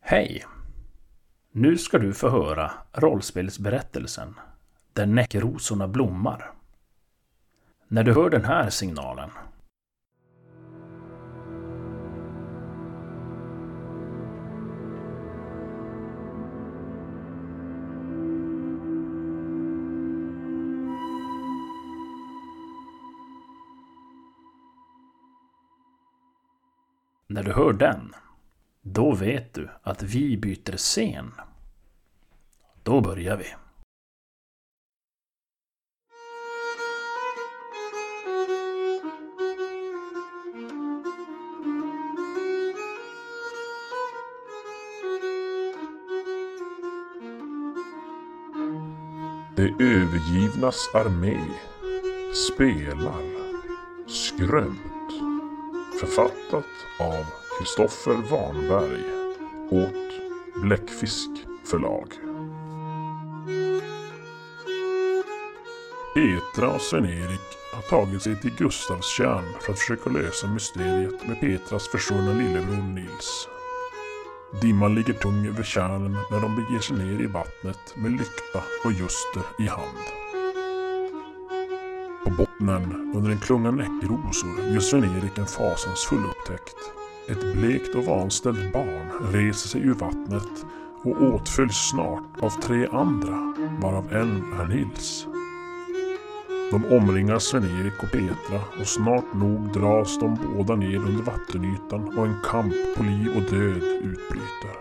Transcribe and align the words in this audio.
Hej! 0.00 0.44
Nu 1.52 1.78
ska 1.78 1.98
du 1.98 2.14
få 2.14 2.28
höra 2.28 2.70
rollspelsberättelsen 2.92 4.34
Där 4.92 5.06
näckrosorna 5.06 5.88
blommar. 5.88 6.52
När 7.88 8.04
du 8.04 8.14
hör 8.14 8.30
den 8.30 8.44
här 8.44 8.70
signalen 8.70 9.30
När 27.26 27.42
du 27.42 27.52
hör 27.52 27.72
den, 27.72 28.14
då 28.82 29.14
vet 29.14 29.54
du 29.54 29.68
att 29.82 30.02
vi 30.02 30.36
byter 30.36 30.76
scen. 30.76 31.32
Då 32.82 33.00
börjar 33.00 33.36
vi. 33.36 33.54
De 49.56 49.74
övergivnas 49.80 50.94
armé 50.94 51.40
spelar 52.34 53.40
Skrömt. 54.08 55.12
Författat 56.00 56.64
av 57.00 57.39
Kristoffer 57.60 58.14
Warnberg 58.30 59.04
åt 59.70 60.62
Bläckfisk 60.62 61.30
förlag. 61.64 62.12
Petra 66.14 66.70
och 66.70 66.80
Sven-Erik 66.80 67.40
har 67.74 67.82
tagit 67.82 68.22
sig 68.22 68.40
till 68.40 68.56
Gustavstjärn 68.58 69.44
för 69.60 69.72
att 69.72 69.78
försöka 69.78 70.10
lösa 70.10 70.46
mysteriet 70.46 71.28
med 71.28 71.40
Petras 71.40 71.88
försvunna 71.88 72.32
lillebror 72.32 72.94
Nils. 72.94 73.48
Dimman 74.60 74.94
ligger 74.94 75.12
tung 75.12 75.46
över 75.46 75.62
tjärnen 75.62 76.16
när 76.30 76.40
de 76.40 76.56
beger 76.56 76.80
sig 76.80 76.96
ner 76.96 77.20
i 77.22 77.26
vattnet 77.26 77.94
med 77.96 78.10
lykta 78.10 78.62
och 78.84 78.92
juster 78.92 79.42
i 79.58 79.66
hand. 79.66 80.04
På 82.24 82.30
bottnen, 82.30 83.12
under 83.16 83.30
en 83.30 83.40
klunga 83.40 83.70
näckrosor, 83.70 84.72
gör 84.72 84.80
Sven-Erik 84.80 85.38
en 85.38 85.46
fasansfull 85.46 86.24
upptäckt. 86.24 86.99
Ett 87.30 87.56
blekt 87.56 87.94
och 87.94 88.04
vanställt 88.04 88.72
barn 88.72 89.32
reser 89.32 89.68
sig 89.68 89.80
ur 89.80 89.94
vattnet 89.94 90.66
och 91.04 91.22
åtföljs 91.22 91.90
snart 91.90 92.40
av 92.42 92.50
tre 92.50 92.88
andra, 92.92 93.54
varav 93.82 94.12
en 94.12 94.52
är 94.60 94.66
Nils. 94.66 95.26
De 96.70 96.84
omringar 96.84 97.38
Sven-Erik 97.38 98.02
och 98.02 98.12
Petra 98.12 98.60
och 98.80 98.86
snart 98.86 99.34
nog 99.34 99.72
dras 99.72 100.18
de 100.18 100.38
båda 100.56 100.76
ner 100.76 100.96
under 100.96 101.22
vattenytan 101.22 102.18
och 102.18 102.26
en 102.26 102.36
kamp 102.44 102.74
på 102.96 103.02
liv 103.02 103.28
och 103.36 103.42
död 103.42 103.82
utbryter. 103.82 104.76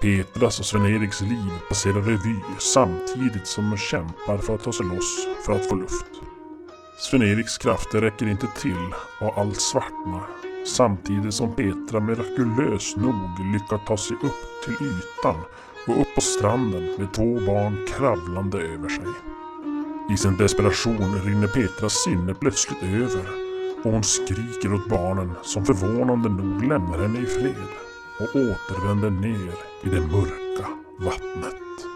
Petras 0.00 0.60
och 0.60 0.66
Sven-Eriks 0.66 1.20
liv 1.20 1.50
passerar 1.68 2.02
revy 2.02 2.36
samtidigt 2.58 3.46
som 3.46 3.70
de 3.70 3.76
kämpar 3.76 4.38
för 4.38 4.54
att 4.54 4.62
ta 4.62 4.72
sig 4.72 4.86
loss 4.86 5.26
för 5.46 5.52
att 5.52 5.68
få 5.68 5.74
luft. 5.74 6.06
Sven-Eriks 6.98 7.58
krafter 7.58 8.00
räcker 8.00 8.26
inte 8.26 8.46
till 8.46 8.94
och 9.20 9.38
allt 9.38 9.60
svartnar 9.60 10.51
samtidigt 10.66 11.34
som 11.34 11.54
Petra 11.54 12.00
mirakulöst 12.00 12.96
nog 12.96 13.52
lyckas 13.52 13.80
ta 13.86 13.96
sig 13.96 14.16
upp 14.16 14.64
till 14.64 14.86
ytan 14.86 15.40
och 15.86 16.00
upp 16.00 16.14
på 16.14 16.20
stranden 16.20 16.94
med 16.98 17.12
två 17.12 17.40
barn 17.46 17.86
kravlande 17.88 18.58
över 18.58 18.88
sig. 18.88 19.06
I 20.10 20.16
sin 20.16 20.36
desperation 20.36 21.20
rinner 21.24 21.48
Petras 21.48 21.92
sinne 21.92 22.34
plötsligt 22.34 22.82
över 22.82 23.26
och 23.84 23.92
hon 23.92 24.04
skriker 24.04 24.74
åt 24.74 24.88
barnen 24.88 25.32
som 25.42 25.64
förvånande 25.64 26.28
nog 26.28 26.64
lämnar 26.64 26.98
henne 26.98 27.18
i 27.18 27.26
fred 27.26 27.68
och 28.20 28.36
återvänder 28.36 29.10
ner 29.10 29.54
i 29.82 29.88
det 29.88 30.00
mörka 30.00 30.68
vattnet. 30.98 31.91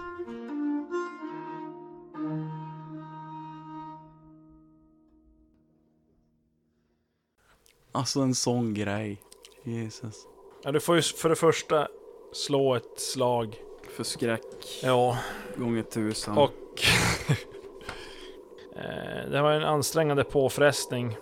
Alltså 7.97 8.21
en 8.21 8.34
sån 8.34 8.75
grej. 8.75 9.23
Jesus. 9.62 10.27
Ja, 10.62 10.73
du 10.73 10.81
får 10.81 10.97
ju 10.97 11.03
för 11.03 11.29
det 11.29 11.37
första 11.37 11.89
slå 12.33 12.75
ett 12.75 13.01
slag. 13.01 13.61
För 13.97 14.05
skräck 14.05 14.81
Ja, 14.83 15.19
gånger 15.57 15.83
tusen. 15.83 16.39
och... 16.39 16.53
Eh, 18.77 19.31
det 19.31 19.43
var 19.43 19.53
en 19.53 19.65
ansträngande 19.65 20.25
påfrestning. 20.25 21.17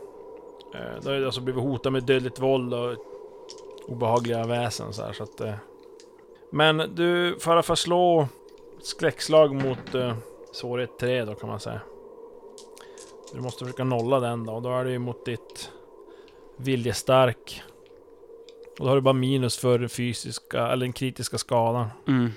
Du 1.02 1.08
har 1.08 1.16
ju 1.16 1.24
alltså 1.26 1.40
blivit 1.40 1.62
hotad 1.62 1.92
med 1.92 2.02
dödligt 2.02 2.38
våld 2.38 2.74
och 2.74 2.96
obehagliga 3.88 4.46
väsen 4.46 4.92
så 4.92 5.02
här, 5.02 5.12
så 5.12 5.22
att... 5.22 5.40
eh, 5.40 5.54
Men 6.50 6.76
du 6.94 7.36
får 7.40 7.50
i 7.50 7.52
alla 7.52 7.62
fall 7.62 7.76
slå 7.76 8.28
skräckslag 8.82 9.54
mot 9.54 9.94
uh, 9.94 10.14
svårighet 10.52 10.98
3 10.98 11.24
då 11.24 11.34
kan 11.34 11.48
man 11.48 11.60
säga. 11.60 11.80
Du 13.32 13.40
måste 13.40 13.64
försöka 13.64 13.84
nolla 13.84 14.20
den 14.20 14.44
då, 14.46 14.52
och 14.52 14.62
då 14.62 14.70
är 14.70 14.84
det 14.84 14.90
ju 14.90 14.98
mot 14.98 15.24
ditt 15.24 15.70
viljestark. 16.56 17.62
Och 18.78 18.84
då 18.84 18.90
har 18.90 18.94
du 18.94 19.00
bara 19.00 19.14
minus 19.14 19.58
för 19.58 19.78
den 19.78 19.88
fysiska, 19.88 20.66
eller 20.66 20.86
den 20.86 20.92
kritiska 20.92 21.38
skadan. 21.38 21.86
Mm. 22.08 22.30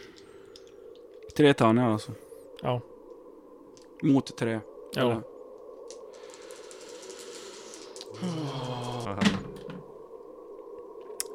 Tre 1.38 1.54
tärningar 1.54 1.92
alltså. 1.92 2.12
Ja. 2.62 2.82
Mot 4.02 4.38
tre. 4.38 4.60
Ja. 4.94 5.02
Eller? 5.02 5.22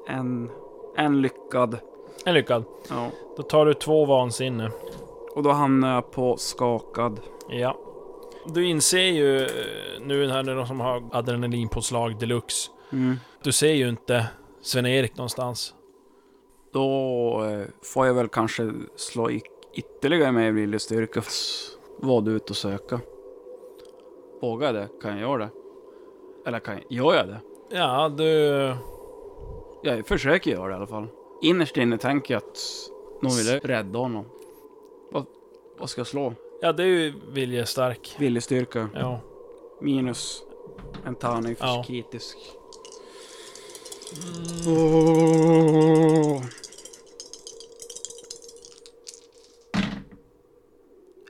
En, 0.08 0.50
en 0.96 1.22
lyckad. 1.22 1.78
En 2.24 2.34
lyckad. 2.34 2.64
Ja. 2.88 3.10
Då 3.36 3.42
tar 3.42 3.66
du 3.66 3.74
två 3.74 4.04
vansinne. 4.04 4.70
Och 5.34 5.42
då 5.42 5.50
hamnar 5.50 5.94
jag 5.94 6.10
på 6.10 6.36
skakad. 6.36 7.20
Ja. 7.48 7.76
Du 8.46 8.66
inser 8.66 8.98
ju 8.98 9.42
eh, 9.42 9.48
nu 10.00 10.28
här 10.28 10.42
när 10.42 10.54
de 10.54 10.66
som 10.66 10.80
har 10.80 11.08
adrenalinpåslag 11.12 12.18
deluxe. 12.18 12.70
Mm. 12.92 13.16
Du 13.42 13.52
ser 13.52 13.72
ju 13.72 13.88
inte 13.88 14.26
Sven-Erik 14.60 15.16
någonstans. 15.16 15.74
Då 16.72 17.44
eh, 17.44 17.66
får 17.82 18.06
jag 18.06 18.14
väl 18.14 18.28
kanske 18.28 18.72
slå 18.96 19.30
ytterligare 19.74 20.32
med 20.32 20.54
viljestyrka. 20.54 21.22
Vad 21.98 22.28
ut 22.28 22.50
och 22.50 22.56
söka. 22.56 23.00
Vågar 24.40 24.66
jag 24.66 24.74
det? 24.74 24.88
Kan 25.02 25.10
jag 25.10 25.20
göra 25.20 25.38
det? 25.38 25.50
Eller 26.46 26.58
kan 26.58 26.74
jag, 26.74 26.84
gör 26.88 27.14
jag 27.14 27.28
det? 27.28 27.40
Ja, 27.70 28.08
du... 28.08 28.24
Jag 29.82 30.06
försöker 30.06 30.50
göra 30.50 30.66
det 30.66 30.72
i 30.72 30.76
alla 30.76 30.86
fall. 30.86 31.06
Innerst 31.42 31.76
inne 31.76 31.98
tänker 31.98 32.34
jag 32.34 32.42
att 32.42 32.58
någon 33.22 33.32
vill 33.32 33.60
rädda 33.60 33.98
honom. 33.98 34.24
Vad, 35.10 35.26
vad 35.78 35.90
ska 35.90 36.00
jag 36.00 36.06
slå? 36.06 36.34
Ja, 36.64 36.72
det 36.72 36.82
är 36.82 36.86
ju 36.86 37.12
viljestark. 37.32 38.14
Viljestyrka. 38.18 38.88
Ja. 38.94 39.20
Minus 39.80 40.42
en 41.06 41.14
tärning 41.14 41.56
för 41.56 41.66
Ja. 41.66 41.84
kritisk. 41.86 42.36
Åh. 44.68 46.42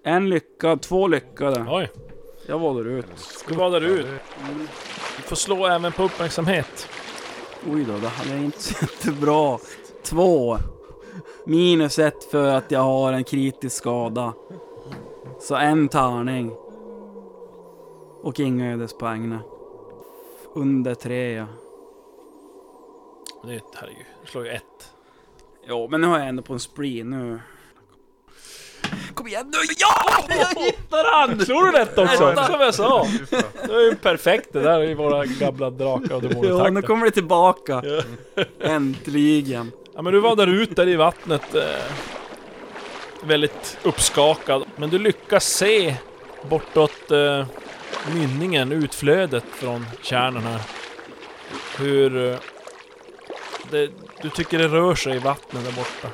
En 0.05 0.29
lyckad, 0.29 0.83
två 0.83 1.07
lyckade. 1.09 1.67
Oj. 1.69 1.91
Jag 2.47 2.59
valde 2.59 2.91
ut. 2.91 3.07
Du 3.49 3.55
vadar 3.55 3.81
ut. 3.81 4.07
Du 5.17 5.23
får 5.23 5.37
slå 5.37 5.67
även 5.67 5.93
på 5.93 6.03
uppmärksamhet. 6.03 6.89
Oj 7.73 7.85
då, 7.85 7.93
det 7.99 8.09
här 8.09 8.35
är 8.37 8.39
inte 8.45 8.63
så 8.63 8.75
jättebra. 8.85 9.59
Två. 10.03 10.59
Minus 11.47 11.99
ett 11.99 12.25
för 12.25 12.49
att 12.49 12.71
jag 12.71 12.81
har 12.81 13.13
en 13.13 13.25
kritisk 13.25 13.77
skada. 13.77 14.33
Så 15.43 15.55
en 15.55 15.89
tärning. 15.89 16.53
Och 18.23 18.41
inga 18.41 18.73
ödespoäng. 18.73 19.29
nu. 19.29 19.39
Under 20.55 20.95
tre 20.95 21.33
ja. 21.33 21.47
Det 23.45 23.55
är, 23.55 23.61
herregud, 23.75 24.07
du 24.25 24.31
slår 24.31 24.45
ju 24.45 24.51
ett. 24.51 24.63
Jo, 25.69 25.89
men 25.91 26.01
nu 26.01 26.07
har 26.07 26.19
jag 26.19 26.29
ändå 26.29 26.43
på 26.43 26.53
en 26.53 26.61
spree 26.61 27.05
nu. 27.05 27.41
Kom 29.15 29.27
igen 29.27 29.47
nu! 29.47 29.59
Ja! 29.79 30.25
Jag 30.29 30.63
hittar 30.63 31.05
han! 31.13 31.41
Slår 31.41 31.65
du 31.65 31.79
rätt 31.79 31.99
också? 31.99 32.17
Som 32.47 32.61
jag 32.61 32.75
sa. 32.75 33.07
Det 33.67 33.75
är 33.75 33.81
ju 33.81 33.95
perfekt 33.95 34.53
det 34.53 34.61
där 34.61 34.83
i 34.83 34.95
våra 34.95 35.27
gamla 35.27 35.71
drakar 35.71 36.15
och 36.15 36.25
Ja, 36.25 36.29
nu 36.41 36.49
demoner 36.49 36.83
kommer 36.83 37.05
det 37.05 37.11
tillbaka. 37.13 37.83
Äntligen. 38.61 39.73
Ja 39.95 40.03
men 40.03 40.13
du 40.13 40.21
var 40.21 40.37
där 40.37 40.47
ute 40.47 40.75
där 40.75 40.89
i 40.89 40.97
vattnet 40.97 41.55
eh, 41.55 41.63
Väldigt 43.27 43.79
uppskakad 43.83 44.65
Men 44.77 44.91
du 44.91 44.99
lyckas 44.99 45.45
se 45.47 45.97
Bortåt 46.49 47.11
eh, 47.11 47.47
mynningen, 48.15 48.73
utflödet 48.73 49.45
från 49.53 49.87
kärnan 50.03 50.43
här 50.43 50.61
Hur 51.79 52.31
eh, 52.33 52.37
det, 53.71 53.91
du 54.23 54.31
tycker 54.31 54.59
det 54.59 54.69
rör 54.69 54.95
sig 54.95 55.17
i 55.17 55.19
vattnet 55.19 55.65
där 55.65 55.73
borta. 55.73 56.09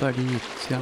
Badar 0.00 0.12
dit. 0.12 0.42
Jag 0.68 0.78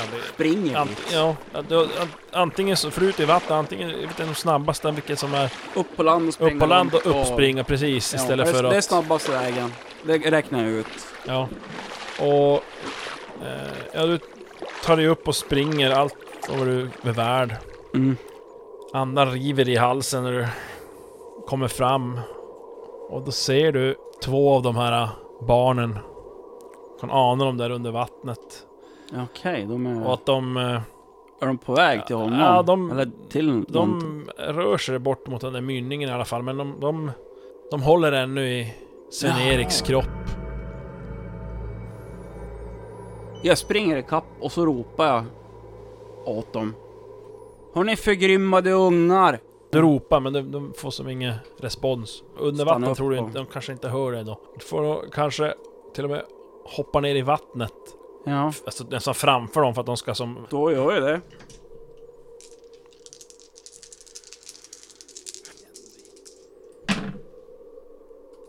Ja, 0.00 0.04
det, 0.12 0.28
springer 0.34 0.76
ant, 0.76 0.88
dit. 0.90 1.08
ja, 1.12 1.36
att 1.52 1.68
du- 1.68 1.82
an- 1.84 2.12
antingen 2.32 2.76
så, 2.76 2.90
förut 2.90 3.20
i 3.20 3.24
vatten, 3.24 3.56
antingen, 3.56 3.90
jag 3.90 3.96
vet 3.96 4.10
inte 4.10 4.24
de 4.24 4.34
snabbaste, 4.34 4.90
vilket 4.90 5.18
som 5.18 5.34
är 5.34 5.50
Upp 5.74 5.96
på 5.96 6.02
land 6.02 6.28
och 6.28 6.34
springa. 6.34 6.52
upp 6.54 6.60
på 6.60 6.66
land 6.66 6.94
och 6.94 7.06
uppspringa 7.06 7.64
precis 7.64 8.14
Ja, 8.14 8.20
istället 8.20 8.46
det, 8.46 8.52
för 8.52 8.62
Det 8.62 8.74
är 8.74 8.78
att... 8.78 8.84
snabbaste 8.84 9.32
vägen. 9.32 9.72
Det 10.02 10.18
räknar 10.18 10.62
jag 10.64 10.70
ut. 10.72 10.86
Ja. 11.24 11.48
Och... 12.18 12.64
Eh, 13.42 13.72
ja, 13.94 14.06
du 14.06 14.18
tar 14.84 14.96
dig 14.96 15.06
upp 15.06 15.28
och 15.28 15.36
springer 15.36 15.90
allt 15.90 16.14
vad 16.58 16.66
du 16.66 16.90
är 17.02 17.12
värd. 17.12 17.54
Mm. 17.94 18.16
Andan 18.92 19.30
river 19.32 19.68
i 19.68 19.76
halsen 19.76 20.22
när 20.24 20.32
du 20.32 20.46
kommer 21.46 21.68
fram. 21.68 22.20
Och 23.10 23.22
då 23.22 23.30
ser 23.30 23.72
du 23.72 23.96
två 24.24 24.54
av 24.54 24.62
de 24.62 24.76
här 24.76 25.08
barnen. 25.40 25.98
Kan 27.00 27.10
ana 27.10 27.44
dem 27.44 27.56
där 27.56 27.70
under 27.70 27.90
vattnet. 27.90 28.66
Okej, 29.30 29.66
de 29.68 29.86
är... 29.86 30.06
Och 30.06 30.12
att 30.14 30.26
de... 30.26 30.56
eh, 30.56 30.80
Är 31.40 31.46
de 31.46 31.58
på 31.58 31.74
väg 31.74 32.06
till 32.06 32.16
honom? 32.16 32.38
Ja, 32.40 32.62
de- 32.62 32.90
Eller 32.90 33.10
till? 33.28 33.64
De 33.68 34.24
rör 34.38 34.76
sig 34.78 34.98
bort 34.98 35.26
mot 35.26 35.40
den 35.40 35.52
där 35.52 35.60
mynningen 35.60 36.08
i 36.08 36.12
alla 36.12 36.24
fall, 36.24 36.42
men 36.42 36.56
de... 36.56 36.80
De, 36.80 37.10
de 37.70 37.82
håller 37.82 38.12
ännu 38.12 38.48
i 38.48 38.74
Sven-Eriks 39.10 39.80
Jaha. 39.80 39.86
kropp. 39.86 40.37
Jag 43.42 43.58
springer 43.58 43.96
ikapp 43.96 44.24
och 44.40 44.52
så 44.52 44.66
ropar 44.66 45.06
jag 45.06 45.24
åt 46.24 46.52
dem. 46.52 46.74
Har 47.74 47.84
ni 47.84 47.96
förgrymmade 47.96 48.70
ungar? 48.72 49.40
Du 49.70 49.80
ropar, 49.80 50.20
men 50.20 50.32
de, 50.32 50.52
de 50.52 50.72
får 50.76 50.90
som 50.90 51.08
ingen 51.08 51.34
respons. 51.60 52.22
Under 52.38 52.64
Stanna 52.64 52.80
vatten 52.80 52.94
tror 52.94 53.10
du 53.10 53.18
inte, 53.18 53.38
de 53.38 53.46
kanske 53.46 53.72
inte 53.72 53.88
hör 53.88 54.12
dig 54.12 54.24
då. 54.24 54.40
Du 54.58 54.64
får 54.64 54.82
nog 54.82 55.12
kanske 55.12 55.54
till 55.94 56.04
och 56.04 56.10
med 56.10 56.22
hoppa 56.64 57.00
ner 57.00 57.14
i 57.14 57.22
vattnet. 57.22 57.72
Ja, 58.24 58.52
Alltså 58.64 58.84
nästan 58.90 59.14
framför 59.14 59.60
dem 59.62 59.74
för 59.74 59.80
att 59.80 59.86
de 59.86 59.96
ska 59.96 60.14
som... 60.14 60.46
då 60.50 60.72
gör 60.72 60.92
jag 60.92 61.02
det. 61.02 61.20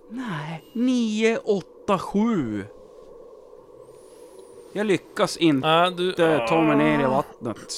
Nej, 0.09 0.63
9, 0.73 1.37
8, 1.37 1.99
7. 1.99 2.65
Jag 4.79 4.87
lyckas 4.87 5.37
inte 5.37 5.67
Nej, 5.67 5.91
du... 5.91 6.13
ta 6.47 6.61
mig 6.61 6.75
ner 6.75 6.99
i 6.99 7.07
vattnet. 7.07 7.73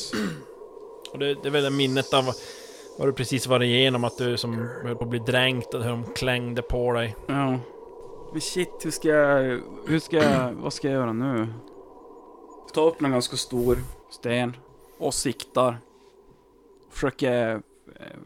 Och 1.11 1.19
det, 1.19 1.33
det 1.33 1.47
är 1.47 1.51
väl 1.51 1.63
det 1.63 1.69
minnet 1.69 2.13
av 2.13 2.25
vad 2.97 3.07
du 3.07 3.13
precis 3.13 3.47
var 3.47 3.63
igenom, 3.63 4.03
att 4.03 4.17
du 4.17 4.37
som 4.37 4.69
höll 4.83 4.95
på 4.95 5.03
att 5.03 5.09
bli 5.09 5.19
dränkt 5.19 5.73
och 5.73 5.83
hur 5.83 5.89
de 5.89 6.03
klängde 6.03 6.61
på 6.61 6.93
dig. 6.93 7.15
Ja. 7.27 7.59
Men 8.31 8.41
shit, 8.41 8.69
hur 8.83 8.91
ska 8.91 9.07
jag... 9.07 9.61
Hur 9.87 9.99
ska 9.99 10.17
jag... 10.17 10.53
Vad 10.53 10.73
ska 10.73 10.87
jag 10.87 10.93
göra 10.93 11.13
nu? 11.13 11.47
Ta 12.73 12.81
upp 12.81 13.01
en 13.01 13.11
ganska 13.11 13.37
stor 13.37 13.77
sten 14.09 14.57
och 14.97 15.13
siktar. 15.13 15.77
Försöker 16.91 17.53
eh, 17.99 18.17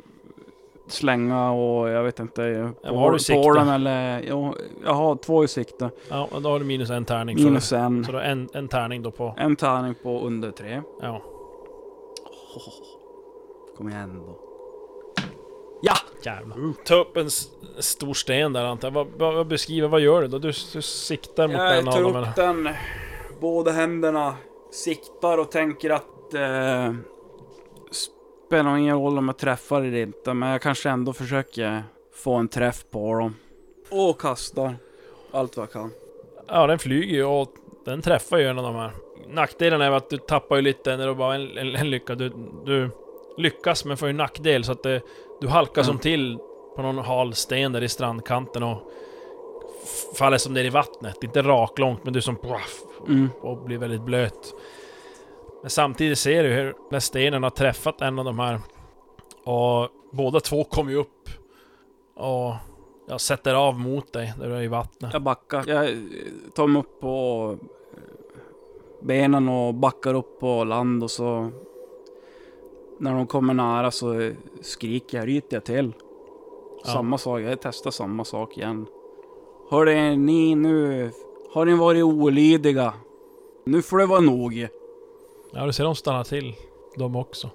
slänga 0.87 1.51
och 1.51 1.89
jag 1.89 2.03
vet 2.03 2.19
inte... 2.19 2.41
Ja, 2.83 2.89
På, 2.89 2.95
har 2.97 3.11
du 3.11 3.19
sikte? 3.19 3.49
på 3.49 3.71
eller... 3.71 4.21
Jag, 4.21 4.55
jag 4.85 4.93
har 4.93 5.15
två 5.15 5.43
i 5.43 5.47
sikte. 5.47 5.89
Ja, 6.09 6.29
då 6.43 6.49
har 6.49 6.59
du 6.59 6.65
minus 6.65 6.89
en 6.89 7.05
tärning. 7.05 7.35
Minus 7.35 7.67
så, 7.67 7.75
en. 7.75 8.05
så 8.05 8.11
då 8.11 8.19
en, 8.19 8.49
en 8.53 8.67
tärning 8.67 9.01
då 9.01 9.11
på... 9.11 9.35
En 9.37 9.55
tärning 9.55 9.95
på 10.03 10.19
under 10.19 10.51
tre. 10.51 10.81
Ja. 11.01 11.21
Kom 13.77 13.89
igen 13.89 14.21
då. 14.25 14.39
Jävlar. 16.23 16.83
Ta 16.85 16.95
upp 16.95 17.17
en 17.17 17.29
stor 17.79 18.13
sten 18.13 18.53
där 18.53 18.65
antar 18.65 18.91
jag. 18.91 19.07
Vad, 19.17 19.47
beskriver, 19.47 19.87
vad 19.87 20.01
gör 20.01 20.21
du 20.21 20.27
då? 20.27 20.37
Du, 20.37 20.51
du 20.73 20.81
siktar 20.81 21.47
mot 21.47 21.57
Jag 21.57 21.77
en 21.77 21.87
av 21.87 21.91
tar 21.91 22.01
dem 22.01 22.15
eller? 22.15 22.29
upp 22.29 22.35
den, 22.35 22.69
båda 23.39 23.71
händerna, 23.71 24.35
siktar 24.71 25.37
och 25.37 25.51
tänker 25.51 25.89
att... 25.89 26.33
Eh, 26.33 26.93
spelar 28.45 28.77
ingen 28.77 28.95
roll 28.99 29.17
om 29.17 29.27
jag 29.27 29.37
träffar 29.37 29.81
eller 29.81 29.97
inte, 30.01 30.33
men 30.33 30.49
jag 30.49 30.61
kanske 30.61 30.89
ändå 30.89 31.13
försöker 31.13 31.83
få 32.13 32.33
en 32.33 32.47
träff 32.47 32.85
på 32.91 33.13
dem. 33.13 33.35
Och 33.89 34.21
kastar 34.21 34.75
allt 35.31 35.57
vad 35.57 35.63
jag 35.63 35.71
kan. 35.71 35.91
Ja, 36.47 36.67
den 36.67 36.79
flyger 36.79 37.15
ju 37.15 37.23
och 37.23 37.49
den 37.85 38.01
träffar 38.01 38.37
ju 38.37 38.47
en 38.47 38.57
av 38.59 38.63
de 38.65 38.75
här. 38.75 38.91
Nackdelen 39.29 39.81
är 39.81 39.91
att 39.91 40.09
du 40.09 40.17
tappar 40.17 40.55
ju 40.55 40.61
lite 40.61 40.97
när 40.97 41.07
du 41.07 41.15
bara 41.15 41.35
en, 41.35 41.57
en, 41.57 41.75
en 41.75 41.89
lycka. 41.89 42.15
Du, 42.15 42.31
du 42.65 42.89
lyckas 43.37 43.85
men 43.85 43.97
får 43.97 44.07
ju 44.07 44.13
nackdel 44.13 44.63
så 44.63 44.71
att 44.71 44.83
det, 44.83 45.01
du 45.41 45.47
halkar 45.47 45.81
Mm. 45.81 45.85
som 45.85 45.99
till 45.99 46.37
på 46.75 46.81
någon 46.81 46.97
hal 46.97 47.33
sten 47.33 47.71
där 47.71 47.83
i 47.83 47.89
strandkanten 47.89 48.63
och 48.63 48.91
faller 50.15 50.37
som 50.37 50.53
ner 50.53 50.63
i 50.63 50.69
vattnet. 50.69 51.23
Inte 51.23 51.41
raklångt 51.41 52.03
men 52.03 52.13
du 52.13 52.21
som 52.21 52.35
puff, 52.35 52.81
Mm. 53.07 53.29
och 53.41 53.57
blir 53.57 53.77
väldigt 53.77 54.01
blöt. 54.01 54.53
Men 55.65 55.69
samtidigt 55.69 56.17
ser 56.17 56.43
du 56.43 56.49
hur 56.49 56.63
den 56.63 56.73
här 56.91 56.99
stenen 56.99 57.43
har 57.43 57.49
träffat 57.49 58.01
en 58.01 58.19
av 58.19 58.25
de 58.25 58.39
här. 58.39 58.59
Och 59.43 59.89
båda 60.11 60.39
två 60.39 60.63
kommer 60.63 60.91
ju 60.91 60.97
upp 60.97 61.29
och 62.15 62.53
jag 63.07 63.21
sätter 63.21 63.53
av 63.53 63.79
mot 63.79 64.13
dig 64.13 64.33
där 64.39 64.49
du 64.49 64.55
är 64.55 64.61
i 64.61 64.67
vattnet. 64.67 65.13
Jag 65.13 65.21
backar. 65.21 65.63
Jag 65.67 65.89
eh, 65.89 65.97
tar 66.55 66.67
mig 66.67 66.79
upp 66.79 66.99
på 66.99 67.57
eh, 67.93 67.99
benen 69.01 69.49
och 69.49 69.73
backar 69.73 70.13
upp 70.13 70.39
på 70.39 70.63
land 70.63 71.03
och 71.03 71.11
så... 71.11 71.51
När 72.99 73.13
de 73.13 73.27
kommer 73.27 73.53
nära 73.53 73.91
så 73.91 74.31
skriker 74.61 75.17
jag, 75.17 75.27
ryter 75.27 75.55
jag 75.55 75.63
till. 75.63 75.93
Ja. 76.83 76.91
Samma 76.91 77.17
sak, 77.17 77.41
jag 77.41 77.61
testar 77.61 77.91
samma 77.91 78.25
sak 78.25 78.57
igen. 78.57 78.85
Hörde 79.69 80.15
ni 80.15 80.55
nu, 80.55 81.11
har 81.53 81.65
ni 81.65 81.73
varit 81.73 82.03
olydiga? 82.03 82.93
Nu 83.63 83.81
får 83.81 83.97
det 83.97 84.05
vara 84.05 84.19
nog. 84.19 84.67
Ja, 85.55 85.65
du 85.65 85.73
ser 85.73 85.83
de 85.83 85.95
stannar 85.95 86.23
till. 86.23 86.55
De 86.97 87.15
också. 87.15 87.49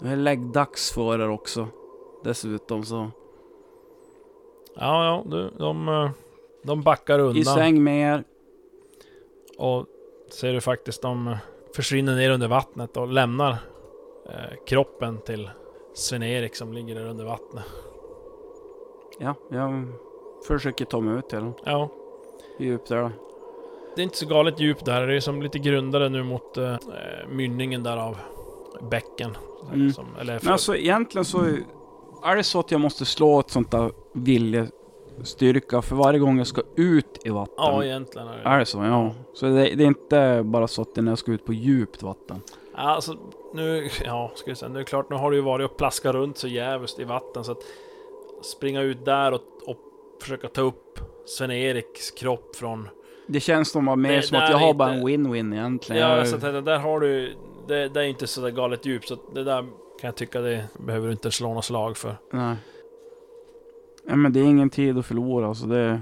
Det 0.00 0.08
är 0.08 0.16
läggdags 0.16 0.92
för 0.92 1.20
er 1.20 1.28
också. 1.28 1.66
Dessutom 2.24 2.84
så. 2.84 3.10
Ja, 4.74 5.04
ja, 5.06 5.22
du, 5.26 5.50
de, 5.58 5.88
eh, 5.88 6.10
de 6.62 6.82
backar 6.82 7.18
I 7.18 7.22
undan. 7.22 7.44
säng 7.44 7.84
med 7.84 8.14
er. 8.14 8.24
Och 9.58 9.86
ser 10.30 10.52
du 10.52 10.60
faktiskt 10.60 11.02
de 11.02 11.36
försvinner 11.74 12.16
ner 12.16 12.30
under 12.30 12.48
vattnet 12.48 12.96
och 12.96 13.08
lämnar 13.08 13.50
eh, 14.26 14.64
kroppen 14.66 15.18
till 15.18 15.50
Sven-Erik 15.94 16.56
som 16.56 16.72
ligger 16.72 16.94
där 16.94 17.06
under 17.06 17.24
vattnet. 17.24 17.64
Ja, 19.18 19.34
jag 19.50 19.86
försöker 20.46 20.84
ta 20.84 21.00
mig 21.00 21.18
ut 21.18 21.28
till 21.28 21.38
dem. 21.38 21.54
Ja, 21.64 21.88
Djupt 22.58 22.88
där 22.88 23.02
då. 23.02 23.10
Det 23.96 24.00
är 24.00 24.04
inte 24.04 24.16
så 24.16 24.26
galet 24.26 24.60
djupt 24.60 24.84
där. 24.84 25.06
Det 25.06 25.16
är 25.16 25.20
som 25.20 25.42
lite 25.42 25.58
grundare 25.58 26.08
nu 26.08 26.22
mot 26.22 26.56
eh, 26.56 26.74
mynningen 27.28 27.82
där 27.82 27.96
av 27.96 28.16
bäcken. 28.90 29.36
Mm. 29.72 29.92
Som, 29.92 30.06
eller 30.20 30.40
Men 30.42 30.52
alltså 30.52 30.76
egentligen 30.76 31.24
så 31.24 31.38
är 32.24 32.36
det 32.36 32.44
så 32.44 32.60
att 32.60 32.70
jag 32.70 32.80
måste 32.80 33.04
slå 33.04 33.40
ett 33.40 33.50
sånt 33.50 33.70
där 33.70 33.90
viljestyrka 34.12 35.82
för 35.82 35.96
varje 35.96 36.18
gång 36.18 36.38
jag 36.38 36.46
ska 36.46 36.62
ut 36.76 37.20
i 37.24 37.30
vatten. 37.30 37.54
ja, 37.56 37.84
egentligen 37.84 38.28
är 38.28 38.36
det. 38.36 38.42
Är 38.42 38.58
det 38.58 38.66
så? 38.66 38.78
Ja. 38.78 39.14
Så 39.34 39.46
det, 39.46 39.52
det 39.52 39.84
är 39.84 39.88
inte 39.88 40.42
bara 40.44 40.68
så 40.68 40.82
att 40.82 40.94
det 40.94 41.00
är 41.00 41.02
när 41.02 41.12
jag 41.12 41.18
ska 41.18 41.32
ut 41.32 41.46
på 41.46 41.52
djupt 41.52 42.02
vatten. 42.02 42.40
Alltså, 42.74 43.16
nu, 43.54 43.88
ja, 44.04 44.32
ska 44.34 44.50
jag 44.50 44.58
säga, 44.58 44.68
nu 44.68 44.74
är 44.74 44.78
det 44.78 44.84
klart, 44.84 45.10
nu 45.10 45.16
har 45.16 45.30
du 45.30 45.36
ju 45.36 45.42
varit 45.42 45.70
och 45.70 45.76
plaskat 45.76 46.14
runt 46.14 46.38
så 46.38 46.48
jävligt 46.48 46.98
i 46.98 47.04
vatten 47.04 47.44
så 47.44 47.52
att 47.52 47.62
springa 48.42 48.80
ut 48.80 49.04
där 49.04 49.32
och, 49.32 49.40
och 49.66 49.76
försöka 50.20 50.48
ta 50.48 50.60
upp 50.60 50.98
Sven-Eriks 51.26 52.10
kropp 52.10 52.56
från... 52.56 52.88
Det 53.26 53.40
känns 53.40 53.70
som, 53.70 53.88
att 53.88 53.98
mer 53.98 54.12
Det 54.16 54.22
som 54.22 54.38
att 54.38 54.50
jag 54.50 54.58
har 54.58 54.74
bara 54.74 54.94
inte- 54.94 55.12
en 55.12 55.26
win-win 55.26 55.54
egentligen. 55.54 56.02
Ja, 56.02 56.16
jag, 56.16 56.28
så 56.28 56.36
att 56.36 56.42
det 56.42 56.60
där 56.60 56.78
har 56.78 57.00
du... 57.00 57.34
Det, 57.68 57.88
det 57.88 58.00
är 58.00 58.04
inte 58.04 58.26
så 58.26 58.40
där 58.40 58.50
galet 58.50 58.86
djupt 58.86 59.08
så 59.08 59.16
det 59.34 59.44
där 59.44 59.62
kan 59.62 60.08
jag 60.08 60.16
tycka 60.16 60.40
det 60.40 60.64
behöver 60.86 61.06
du 61.06 61.12
inte 61.12 61.30
slå 61.30 61.54
något 61.54 61.64
slag 61.64 61.96
för. 61.96 62.16
nej. 62.32 62.56
Ja, 64.06 64.16
men 64.16 64.32
det 64.32 64.40
är 64.40 64.44
ingen 64.44 64.70
tid 64.70 64.98
att 64.98 65.06
förlora 65.06 65.54
så 65.54 65.66
det... 65.66 66.00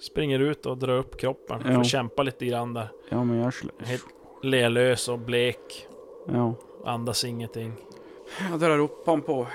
Springer 0.00 0.38
ut 0.40 0.66
och 0.66 0.78
drar 0.78 0.98
upp 0.98 1.20
kroppen. 1.20 1.62
Ja. 1.66 1.74
Får 1.74 1.84
kämpa 1.84 2.22
lite 2.22 2.46
grann 2.46 2.74
där. 2.74 2.88
Ja 3.08 3.24
men 3.24 3.36
jag. 3.38 3.52
Helt 3.78 4.04
lelös 4.42 5.08
och 5.08 5.18
blek. 5.18 5.86
Ja. 6.28 6.54
Andas 6.84 7.24
ingenting. 7.24 7.72
Jag 8.50 8.60
drar 8.60 8.78
upp 8.78 9.06
honom 9.06 9.22
på 9.22 9.46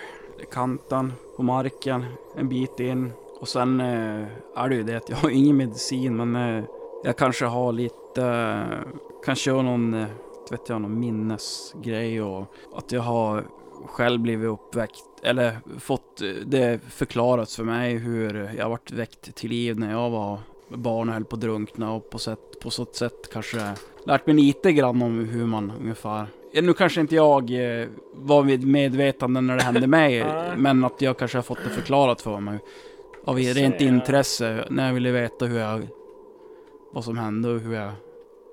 kanten, 0.52 1.14
på 1.38 1.44
marken, 1.44 2.06
en 2.38 2.50
bit 2.50 2.80
in. 2.80 3.12
Och 3.40 3.48
sen 3.48 3.80
eh, 3.80 4.26
är 4.56 4.70
det 4.70 4.76
ju 4.76 4.84
det 4.84 4.96
att 4.96 5.10
jag 5.10 5.18
har 5.18 5.30
ingen 5.30 5.58
medicin 5.58 6.16
men 6.32 6.58
eh, 6.58 6.64
jag 7.06 7.18
kanske 7.18 7.46
har 7.46 7.72
lite, 7.72 8.56
kanske 9.26 9.52
har 9.52 9.64
någon, 9.64 9.94
eh, 9.94 10.08
vet 10.52 10.70
jag, 10.70 10.82
någon 10.82 11.00
minnesgrej 11.00 12.22
och 12.22 12.54
att 12.76 12.92
jag 12.92 13.02
har 13.02 13.48
själv 13.86 14.20
blivit 14.20 14.50
uppväckt 14.50 15.06
eller 15.24 15.58
fått 15.80 16.22
eh, 16.22 16.28
det 16.46 16.80
förklarat 16.90 17.52
för 17.52 17.64
mig 17.64 17.98
hur 17.98 18.52
jag 18.58 18.70
varit 18.70 18.92
väckt 18.92 19.36
till 19.36 19.50
liv 19.50 19.80
när 19.80 19.92
jag 19.92 20.10
var 20.10 20.40
barn 20.70 21.10
och 21.10 21.14
höll 21.14 21.26
på 21.26 21.36
att 21.36 21.42
drunkna 21.42 21.94
och 21.94 22.10
på, 22.10 22.20
sätt, 22.20 22.60
på 22.62 22.70
så 22.70 22.86
sätt 22.86 23.30
kanske 23.34 23.74
lärt 24.06 24.28
mig 24.28 24.36
lite 24.36 24.72
grann 24.72 25.02
om 25.02 25.20
hur 25.26 25.46
man 25.46 25.72
ungefär 25.82 26.28
Nu 26.54 26.74
kanske 26.74 27.02
inte 27.02 27.16
jag 27.16 27.52
eh, 27.52 27.88
var 28.14 28.44
vid 28.44 28.68
medvetande 28.68 29.42
när 29.42 29.58
det 29.58 29.64
hände 29.64 29.88
mig, 29.88 30.26
men 30.58 30.84
att 30.84 31.02
jag 31.02 31.18
kanske 31.18 31.38
har 31.38 31.44
fått 31.44 31.64
det 31.64 31.70
förklarat 31.70 32.22
för 32.22 32.40
mig. 32.40 32.60
av 33.26 33.38
rent 33.38 33.82
intresse 33.82 34.66
när 34.70 34.88
jag 34.88 34.94
ville 34.94 35.12
veta 35.12 35.46
hur 35.46 35.60
jag... 35.60 35.88
Vad 36.96 37.04
som 37.04 37.18
hände 37.18 37.50
och 37.50 37.60
hur 37.60 37.74
jag... 37.76 37.92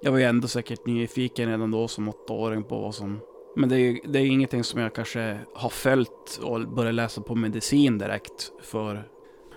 Jag 0.03 0.13
var 0.13 0.19
ju 0.19 0.25
ändå 0.25 0.49
säkert 0.49 0.87
nyfiken 0.87 1.49
redan 1.51 1.71
då 1.71 1.89
som 1.89 2.09
åttaåring 2.09 2.63
på 2.63 2.79
vad 2.79 2.95
som... 2.95 3.21
Men 3.57 3.69
det 3.69 3.75
är 3.77 3.79
ju 3.79 4.01
det 4.05 4.19
är 4.19 4.25
ingenting 4.27 4.65
som 4.65 4.81
jag 4.81 4.95
kanske 4.95 5.39
har 5.55 5.69
följt 5.69 6.41
och 6.43 6.69
börjat 6.69 6.95
läsa 6.95 7.21
på 7.21 7.35
medicin 7.35 7.99
direkt 7.99 8.53
för... 8.63 9.09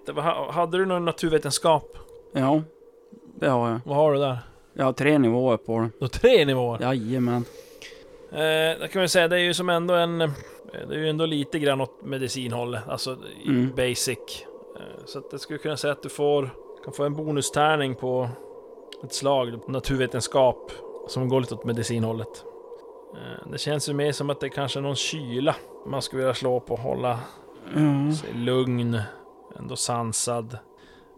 Det 0.06 0.12
var, 0.12 0.51
hade 0.51 0.77
du 0.77 0.86
någon 0.86 1.06
naturvetenskap? 1.06 1.98
Ja, 2.34 2.62
det 3.39 3.50
har 3.50 3.70
jag. 3.70 3.80
Vad 3.86 3.96
har 3.96 4.13
du 4.13 4.20
där? 4.20 4.38
Jag 4.74 4.86
har 4.86 4.94
tre 4.94 5.18
nivåer 5.18 5.58
på 5.58 5.80
det. 5.80 5.89
Du 6.00 6.04
har 6.04 6.08
tre 6.08 6.46
nivåer. 6.46 6.82
Jajamän. 6.82 7.46
Eh, 8.32 8.80
det 8.80 8.89
kan 8.92 9.01
vi 9.01 9.08
säga, 9.08 9.27
det 9.27 9.36
är 9.36 9.39
ju 9.44 9.54
som 9.54 9.70
ändå 9.70 9.94
en... 9.94 10.18
Det 10.18 10.96
är 10.96 11.00
ju 11.00 11.10
ändå 11.10 11.25
lite 11.25 11.60
grann 11.60 11.82
åt 11.82 12.04
medicinhållet, 12.04 12.84
alltså 12.88 13.18
Mm. 13.48 13.72
basic. 13.75 14.18
Eh, 14.75 15.06
så 15.06 15.20
att 15.20 15.25
jag 15.32 15.42
skulle 15.42 15.60
kunna 15.60 15.77
säga 15.77 15.94
att 15.94 16.04
du 16.04 16.10
får, 16.10 16.50
kan 16.84 16.94
få 16.94 17.04
en 17.04 17.13
bonustärning 17.13 17.96
på 17.96 18.30
ett 19.04 19.14
slag, 19.14 19.60
naturvetenskap, 19.70 20.72
som 21.08 21.30
går 21.30 21.42
lite 21.42 21.56
åt 21.56 21.66
medicinhållet. 21.66 22.44
Eh, 23.14 23.52
det 23.52 23.58
känns 23.58 23.90
ju 23.90 23.94
mer 23.94 24.12
som 24.12 24.30
att 24.30 24.40
det 24.40 24.50
kanske 24.50 24.80
är 24.80 24.84
någon 24.84 24.96
kyla 24.96 25.56
man 25.86 26.02
skulle 26.02 26.22
vilja 26.22 26.34
slå 26.34 26.60
på, 26.60 26.75
hålla 26.75 27.20
Ja, 27.75 28.16
sig 28.16 28.34
lugn, 28.34 29.00
ändå 29.60 29.75
sansad, 29.75 30.58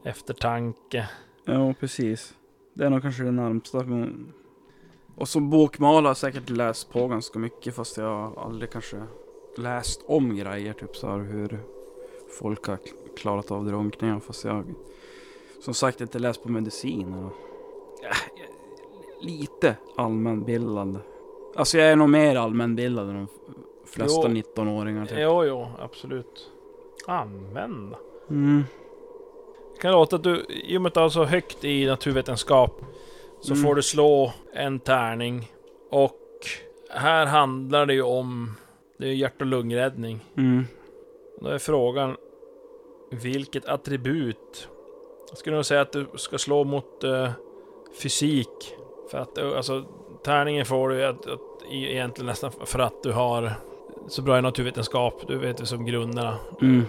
eftertanke. 0.04 1.10
ja 1.46 1.74
precis. 1.80 2.34
Det 2.74 2.86
är 2.86 2.90
nog 2.90 3.02
kanske 3.02 3.24
det 3.24 3.32
närmsta. 3.32 3.84
Men... 3.84 4.34
Och 5.16 5.30
som 5.30 5.50
bokmal 5.50 6.04
har 6.04 6.10
jag 6.10 6.18
säkert 6.18 6.50
läst 6.50 6.90
på 6.90 7.08
ganska 7.08 7.40
mycket 7.40 7.76
fast 7.76 7.98
jag 7.98 8.38
aldrig 8.38 8.72
kanske 8.72 9.04
läst 9.58 10.02
om 10.08 10.36
grejer. 10.36 10.74
Typ 10.74 10.96
så 10.96 11.08
här 11.08 11.18
hur 11.20 11.60
folk 12.40 12.66
har 12.68 12.80
klarat 13.18 13.52
av 13.52 13.66
drunkningar. 13.66 14.20
Fast 14.20 14.44
jag 14.44 14.74
som 15.62 15.74
sagt 15.74 16.02
inte 16.02 16.20
läst 16.20 16.44
på 16.44 16.50
medicin. 16.50 17.14
Och... 17.14 17.32
Lite 19.22 19.76
allmänbildad. 19.96 21.00
Alltså 21.56 21.78
jag 21.78 21.88
är 21.92 21.96
nog 21.96 22.10
mer 22.10 22.36
allmänbildad 22.36 23.10
än 23.10 23.16
de 23.16 23.28
flesta 23.86 24.22
Jo. 24.30 24.42
19-åringar. 24.56 25.06
Typ. 25.06 25.18
Jo, 25.22 25.44
jo, 25.46 25.68
absolut. 25.80 26.52
Använda. 27.08 27.98
Mm. 28.30 28.64
Det 29.76 29.82
kan 29.82 29.92
låta 29.92 30.16
att 30.16 30.24
du, 30.24 30.46
i 30.50 30.78
och 30.78 30.82
med 30.82 30.88
att 30.88 30.94
du 30.94 31.00
har 31.00 31.10
så 31.10 31.24
högt 31.24 31.64
i 31.64 31.86
naturvetenskap, 31.86 32.82
så 33.42 33.54
Mm. 33.54 33.64
får 33.66 33.76
du 33.76 33.82
slå 33.82 34.34
en 34.54 34.80
tärning. 34.80 35.52
Och 35.92 36.20
här 36.90 37.26
handlar 37.26 37.86
det 37.86 37.94
ju 37.94 38.02
om, 38.02 38.52
det 39.00 39.08
är 39.08 39.14
hjärt 39.14 39.42
och 39.42 39.48
lungräddning. 39.48 40.20
Mm. 40.38 40.64
Då 41.42 41.48
är 41.48 41.58
frågan, 41.58 42.16
vilket 43.12 43.66
attribut? 43.66 44.70
Jag 45.30 45.38
skulle 45.38 45.56
nog 45.56 45.66
säga 45.66 45.82
att 45.82 45.92
du 45.92 46.08
ska 46.16 46.38
slå 46.38 46.64
mot 46.64 47.04
eh, 47.04 47.30
fysik. 48.02 48.76
För 49.12 49.18
att, 49.18 49.38
alltså, 49.38 49.84
tärningen 50.24 50.66
får 50.66 50.90
du 50.90 51.06
att, 51.06 51.26
att, 51.28 51.40
i- 51.70 51.92
egentligen 51.92 52.26
nästan 52.26 52.52
för 52.66 52.80
att 52.80 53.04
du 53.04 53.12
har 53.12 53.54
så 54.08 54.22
bra 54.22 54.38
i 54.38 54.42
naturvetenskap. 54.42 55.28
Du 55.28 55.38
vet 55.38 55.62
ju 55.62 55.66
som 55.66 55.86
grunderna. 55.86 56.38
Mm. 56.62 56.86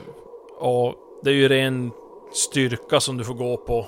Och 0.59 0.95
det 1.23 1.31
är 1.31 1.35
ju 1.35 1.49
ren 1.49 1.91
styrka 2.33 3.01
som 3.01 3.17
du 3.17 3.25
får 3.25 3.35
gå 3.35 3.57
på. 3.57 3.79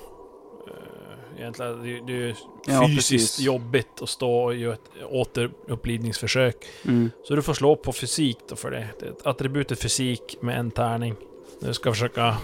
Eh, 0.67 1.39
Egentligen, 1.41 1.83
det 1.83 1.89
är 1.97 2.01
det 2.07 2.13
är 2.13 2.17
ju 2.17 2.35
Ja, 2.67 2.81
fysiskt 2.87 3.09
precis. 3.11 3.39
jobbigt 3.39 4.01
att 4.01 4.09
stå 4.09 4.43
och 4.43 4.55
göra 4.55 4.73
ett 4.73 4.89
återupplivningsförsök. 5.09 6.55
Mm. 6.85 7.11
Så 7.23 7.35
du 7.35 7.41
får 7.41 7.53
slå 7.53 7.75
på 7.75 7.91
fysik 7.93 8.37
då 8.49 8.55
för 8.55 8.71
det. 8.71 8.87
det 8.99 9.05
är 9.05 9.13
attributet 9.29 9.81
fysik 9.81 10.37
med 10.41 10.59
en 10.59 10.71
tärning. 10.71 11.15
Du 11.59 11.73
ska 11.73 11.91
försöka 11.91 12.37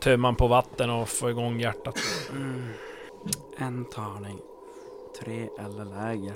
tömma 0.00 0.34
på 0.34 0.46
vatten 0.46 0.90
och 0.90 1.08
få 1.08 1.30
igång 1.30 1.60
hjärtat. 1.60 1.98
Mm. 2.32 2.62
En 3.58 3.84
tärning. 3.84 4.38
Tre 5.20 5.48
eller 5.58 5.84
lägre. 5.84 6.34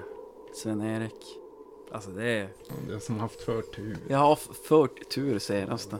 Sven-Erik. 0.55 1.39
Alltså 1.93 2.11
det 2.11 2.25
är... 2.25 2.49
Den 2.89 3.01
som 3.01 3.21
haft 3.21 3.41
förtur. 3.41 3.97
Jag 4.09 4.19
har 4.19 4.33
f- 4.33 4.49
fört 4.65 5.09
tur 5.11 5.39
senaste. 5.39 5.97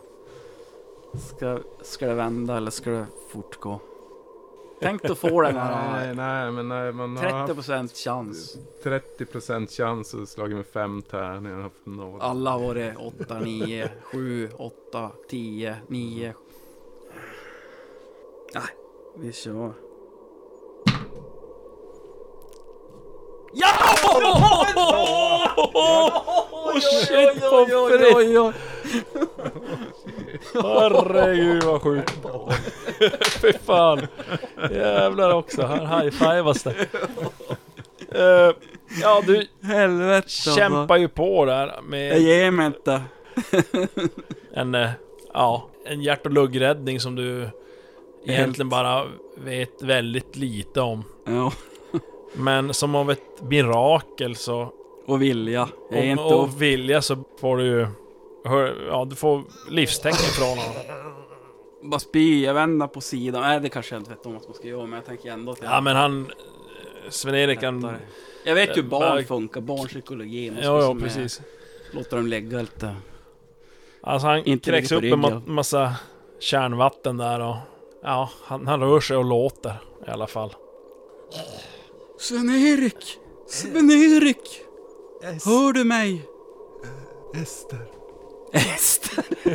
Ska, 1.29 1.59
ska 1.83 2.07
det 2.07 2.15
vända 2.15 2.57
eller 2.57 2.71
ska 2.71 2.91
det 2.91 3.07
fortgå? 3.29 3.81
Tänk 4.81 5.05
att 5.05 5.19
få 5.19 5.41
den 5.41 5.55
Nej, 5.55 5.65
här 5.65 6.15
nej, 6.15 6.51
men 6.53 6.69
nej, 6.69 6.93
man 6.93 7.17
har 7.17 7.25
haft 7.25 7.53
30% 7.53 8.05
chans. 8.05 8.57
30% 8.83 9.67
chans 9.77 10.15
att 10.15 10.29
slagit 10.29 10.57
med 10.57 10.67
fem 10.67 11.03
tärningar 11.03 11.65
och 11.67 11.73
noll. 11.85 12.21
Alla 12.21 12.51
har 12.51 12.59
varit 12.61 12.95
8, 13.21 13.41
9, 13.41 13.91
7, 14.03 14.49
8, 14.59 15.11
10, 15.29 15.77
9. 15.89 16.35
Nej, 18.55 18.63
vi 19.17 19.33
kör. 19.33 19.73
Oh, 25.57 26.81
shit 26.81 27.41
på 27.41 27.67
fritt! 27.89 28.55
Herregud 30.55 31.63
vad 31.63 31.83
sjukt. 31.83 32.13
Fy 33.41 33.53
fan. 33.53 34.07
Jävlar 34.71 35.35
också, 35.35 35.63
här 35.63 36.01
high-fivas 36.01 36.63
det. 36.63 36.75
Eh, 38.13 38.55
ja, 39.03 39.23
du 39.27 39.47
Helvete 39.63 40.29
kämpar 40.29 40.97
ju 40.97 41.09
på 41.09 41.45
där 41.45 41.67
Jag 41.67 41.85
med 41.85 42.21
ger 42.21 42.51
mig 42.51 42.67
inte. 42.67 43.03
en, 44.53 44.75
eh, 44.75 44.91
ja, 45.35 45.69
en 45.85 46.03
hjärt 46.03 46.27
och 46.27 46.33
lungräddning 46.33 47.01
som 47.01 47.15
du 47.15 47.49
egentligen 48.27 48.69
bara 48.69 49.05
vet 49.37 49.83
väldigt 49.83 50.37
lite 50.37 50.81
om. 50.81 51.05
Ja, 51.27 51.53
Men 52.33 52.75
som 52.75 52.95
av 52.95 53.11
ett 53.11 53.43
mirakel 53.43 54.37
så, 54.37 54.73
och 55.07 55.23
vilja. 55.23 55.69
Är 55.91 55.99
och, 55.99 56.05
inte 56.05 56.23
och 56.23 56.63
vilja 56.63 57.03
så 57.03 57.25
får 57.41 57.57
du 57.57 57.65
ju, 57.65 57.87
hör, 58.45 58.87
ja 58.89 59.05
du 59.05 59.17
får 59.17 59.43
livstecken 59.71 60.19
från 60.19 60.49
honom. 60.49 60.75
bara 61.83 62.01
spy, 62.01 62.45
jag 62.45 62.55
vänder 62.55 62.87
på 62.87 63.01
sidan. 63.01 63.43
Nej, 63.43 63.61
det 63.61 63.69
kanske 63.69 63.95
jag 63.95 64.01
inte 64.01 64.11
vet 64.11 64.27
om 64.27 64.33
vad 64.33 64.45
man 64.45 64.55
ska 64.55 64.69
göra, 64.69 64.87
men 64.87 64.93
jag 64.93 65.05
tänker 65.05 65.33
ändå 65.33 65.53
att 65.53 65.63
jag 65.63 65.73
Ja 65.73 65.81
men 65.81 65.97
han, 65.97 66.31
Sven-Erik 67.09 67.63
han... 67.63 67.97
Jag 68.45 68.55
vet 68.55 68.77
ju 68.77 68.83
hur 68.83 68.89
barn 68.89 69.25
funkar, 69.25 69.61
så 70.61 70.67
Ja, 70.67 70.81
ja 70.81 70.87
som 70.87 70.99
är- 70.99 71.03
precis. 71.03 71.43
Låter 71.93 72.17
dem 72.17 72.27
ligga 72.27 72.61
lite. 72.61 72.97
Alltså 74.01 74.27
han 74.29 74.45
Inte 74.45 74.71
kräks 74.71 74.93
upp 74.93 75.03
en 75.03 75.21
ma 75.21 75.43
massa 75.47 75.95
kärnvatten 76.41 77.17
där 77.17 77.41
och... 77.41 77.57
Ja, 78.03 78.31
han, 78.45 78.67
han 78.67 78.81
rör 78.81 79.01
sig 79.01 79.17
och 79.17 79.25
låter 79.25 79.75
i 80.07 80.11
alla 80.11 80.27
fall. 80.27 80.55
Sven-Erik! 82.19 83.19
Sven-Erik! 83.47 84.61
Hör 85.23 85.73
du 85.73 85.85
mig? 85.85 86.23
Ester. 87.35 87.87
Ester. 88.53 89.25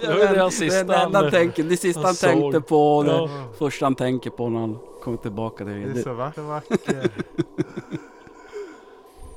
Det 0.00 0.06
var 0.08 0.14
ju 0.14 0.20
det 0.26 0.34
det, 0.44 0.50
sista 0.50 0.84
det 0.84 0.96
han 0.96 1.14
han- 1.14 1.30
tänker, 1.30 1.62
det 1.64 1.76
sista 1.76 2.00
han 2.00 2.06
han, 2.06 2.14
tänkte 2.16 2.60
på. 2.60 3.02
Det 3.02 3.10
Ja. 3.10 3.28
första 3.58 3.86
han 3.86 3.94
tänker 3.94 4.30
på 4.30 4.48
när 4.48 4.60
han 4.60 4.78
kommer 5.02 5.18
tillbaka 5.18 5.64
till 5.64 5.66
Det 5.74 5.80
är 5.80 5.88
det. 5.94 6.02
så 6.02 6.12
vacker, 6.14 6.42
vacker. 6.42 7.10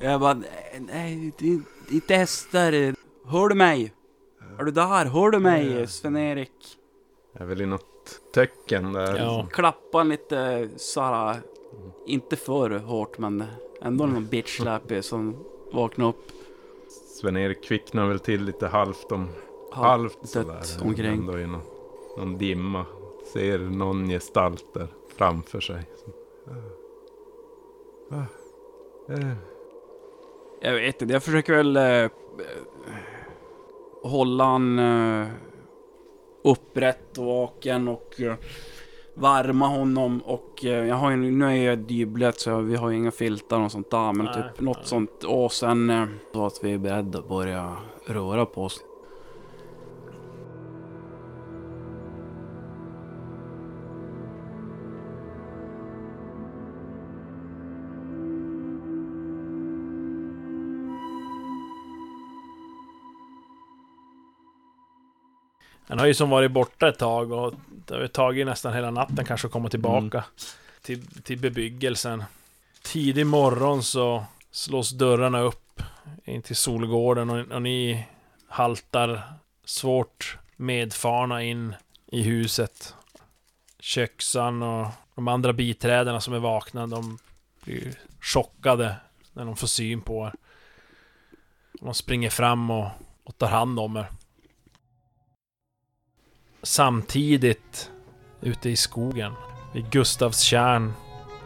Jag 0.00 0.20
bara, 0.20 0.34
nej, 0.34 0.80
nej, 0.92 1.32
det 1.38 1.46
är 1.52 1.60
det 1.88 1.92
är 1.92 1.94
inte 1.94 2.14
Ester. 2.14 2.94
Hör 3.26 3.48
du 3.48 3.54
mig? 3.54 3.92
Är 4.58 4.64
du 4.64 4.70
där? 4.70 5.04
Hör 5.04 5.30
du 5.30 5.38
mig, 5.38 5.86
Sven-Erik? 5.88 6.52
Jag 7.32 7.42
är 7.42 7.46
väl 7.46 7.60
i 7.60 7.66
något 7.66 8.20
tecken 8.34 8.92
där. 8.92 9.16
Ja. 9.18 9.46
Klappa 9.52 10.02
lite 10.02 10.68
såhär, 10.76 11.40
inte 12.06 12.36
för 12.36 12.70
hårt 12.70 13.18
men 13.18 13.44
ändå 13.82 14.06
någon 14.06 14.26
bitch 14.26 14.60
som 15.00 15.36
vaknar 15.72 16.08
upp 16.08 16.32
Sven-Erik 17.20 17.64
kvicknar 17.64 18.08
väl 18.08 18.20
till 18.20 18.44
lite 18.44 18.66
halvt 18.66 19.12
om 19.12 19.28
halvt 19.72 20.12
halvt 20.14 20.28
sådär. 20.28 20.62
omkring. 20.82 21.18
Ändå 21.18 21.38
i 21.38 21.46
någon, 21.46 21.62
någon 22.18 22.38
dimma. 22.38 22.86
Ser 23.32 23.58
någon 23.58 24.08
gestalt 24.08 24.74
där 24.74 24.88
framför 25.16 25.60
sig. 25.60 25.82
Ah, 28.10 28.16
ah, 28.16 28.24
eh. 29.12 29.32
Jag 30.60 30.72
vet 30.72 31.02
inte, 31.02 31.14
jag 31.14 31.22
försöker 31.22 31.56
väl 31.56 31.76
eh, 31.76 32.10
hålla 34.02 34.44
han 34.44 34.78
eh, 34.78 35.28
upprätt 36.44 37.18
och 37.18 37.24
vaken 37.24 37.88
och 37.88 38.20
eh, 38.20 38.34
varma 39.20 39.66
honom 39.66 40.20
och 40.24 40.64
eh, 40.64 40.86
jag 40.86 40.96
har 40.96 41.10
ju, 41.10 41.16
nu 41.16 41.44
är 41.44 41.50
jag 41.50 41.78
dyblet 41.78 42.40
så 42.40 42.60
vi 42.60 42.76
har 42.76 42.90
ju 42.90 42.96
inga 42.96 43.10
filtar 43.10 43.60
och 43.60 43.72
sånt 43.72 43.90
där 43.90 44.12
men 44.12 44.26
Nej, 44.26 44.34
typ 44.34 44.60
något 44.60 44.86
sånt 44.86 45.24
och 45.24 45.52
sen 45.52 45.90
eh, 45.90 46.04
så 46.32 46.46
att 46.46 46.58
vi 46.62 46.72
är 46.72 46.78
beredda 46.78 47.18
att 47.18 47.28
börja 47.28 47.76
röra 48.06 48.46
på 48.46 48.64
oss. 48.64 48.80
Den 65.90 65.98
har 65.98 66.06
ju 66.06 66.14
som 66.14 66.30
varit 66.30 66.50
borta 66.50 66.88
ett 66.88 66.98
tag 66.98 67.32
och 67.32 67.54
det 67.86 67.94
har 67.94 68.00
ju 68.00 68.08
tagit 68.08 68.46
nästan 68.46 68.74
hela 68.74 68.90
natten 68.90 69.24
kanske 69.24 69.46
att 69.46 69.52
komma 69.52 69.68
tillbaka 69.68 70.24
till, 70.82 71.06
till 71.22 71.38
bebyggelsen. 71.38 72.24
Tidig 72.82 73.26
morgon 73.26 73.82
så 73.82 74.24
slås 74.50 74.90
dörrarna 74.90 75.40
upp 75.40 75.82
in 76.24 76.42
till 76.42 76.56
Solgården 76.56 77.30
och, 77.30 77.52
och 77.52 77.62
ni 77.62 78.06
haltar 78.48 79.22
svårt 79.64 80.38
medfarna 80.56 81.42
in 81.42 81.74
i 82.06 82.22
huset. 82.22 82.94
Köksan 83.80 84.62
och 84.62 84.88
de 85.14 85.28
andra 85.28 85.52
biträdena 85.52 86.20
som 86.20 86.34
är 86.34 86.38
vakna, 86.38 86.86
de 86.86 87.18
blir 87.64 87.92
chockade 88.20 88.96
när 89.32 89.44
de 89.44 89.56
får 89.56 89.66
syn 89.66 90.00
på 90.00 90.26
er. 90.26 90.32
De 91.80 91.94
springer 91.94 92.30
fram 92.30 92.70
och, 92.70 92.88
och 93.24 93.38
tar 93.38 93.48
hand 93.48 93.80
om 93.80 93.96
er. 93.96 94.06
Samtidigt, 96.62 97.90
ute 98.40 98.70
i 98.70 98.76
skogen, 98.76 99.32
vid 99.72 99.90
Gustavstjärn, 99.90 100.92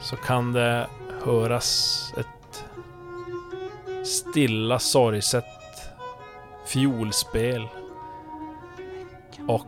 så 0.00 0.16
kan 0.16 0.52
det 0.52 0.86
höras 1.24 2.12
ett 2.16 2.64
stilla 4.06 4.78
sorgset 4.78 5.44
fiolspel. 6.66 7.68
Och 9.48 9.66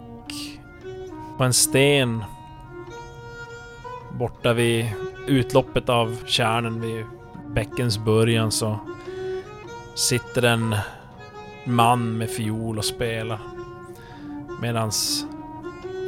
på 1.38 1.45
en 1.45 1.53
sten 1.53 2.25
borta 4.12 4.53
vid 4.53 4.93
utloppet 5.26 5.88
av 5.88 6.17
kärnen 6.26 6.81
vid 6.81 7.05
bäckens 7.55 7.99
början 7.99 8.50
så 8.53 8.79
sitter 9.95 10.43
en 10.43 10.76
man 11.65 12.19
med 12.19 12.31
fiol 12.31 12.79
och 12.79 12.85
spelar. 12.85 13.41
Medans 14.61 15.26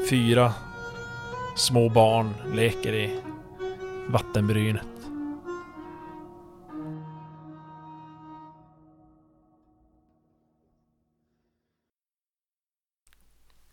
fyra 0.06 0.54
små 1.56 1.88
barn 1.88 2.34
leker 2.54 2.92
i 2.92 3.20
vattenbrynet. 4.08 4.86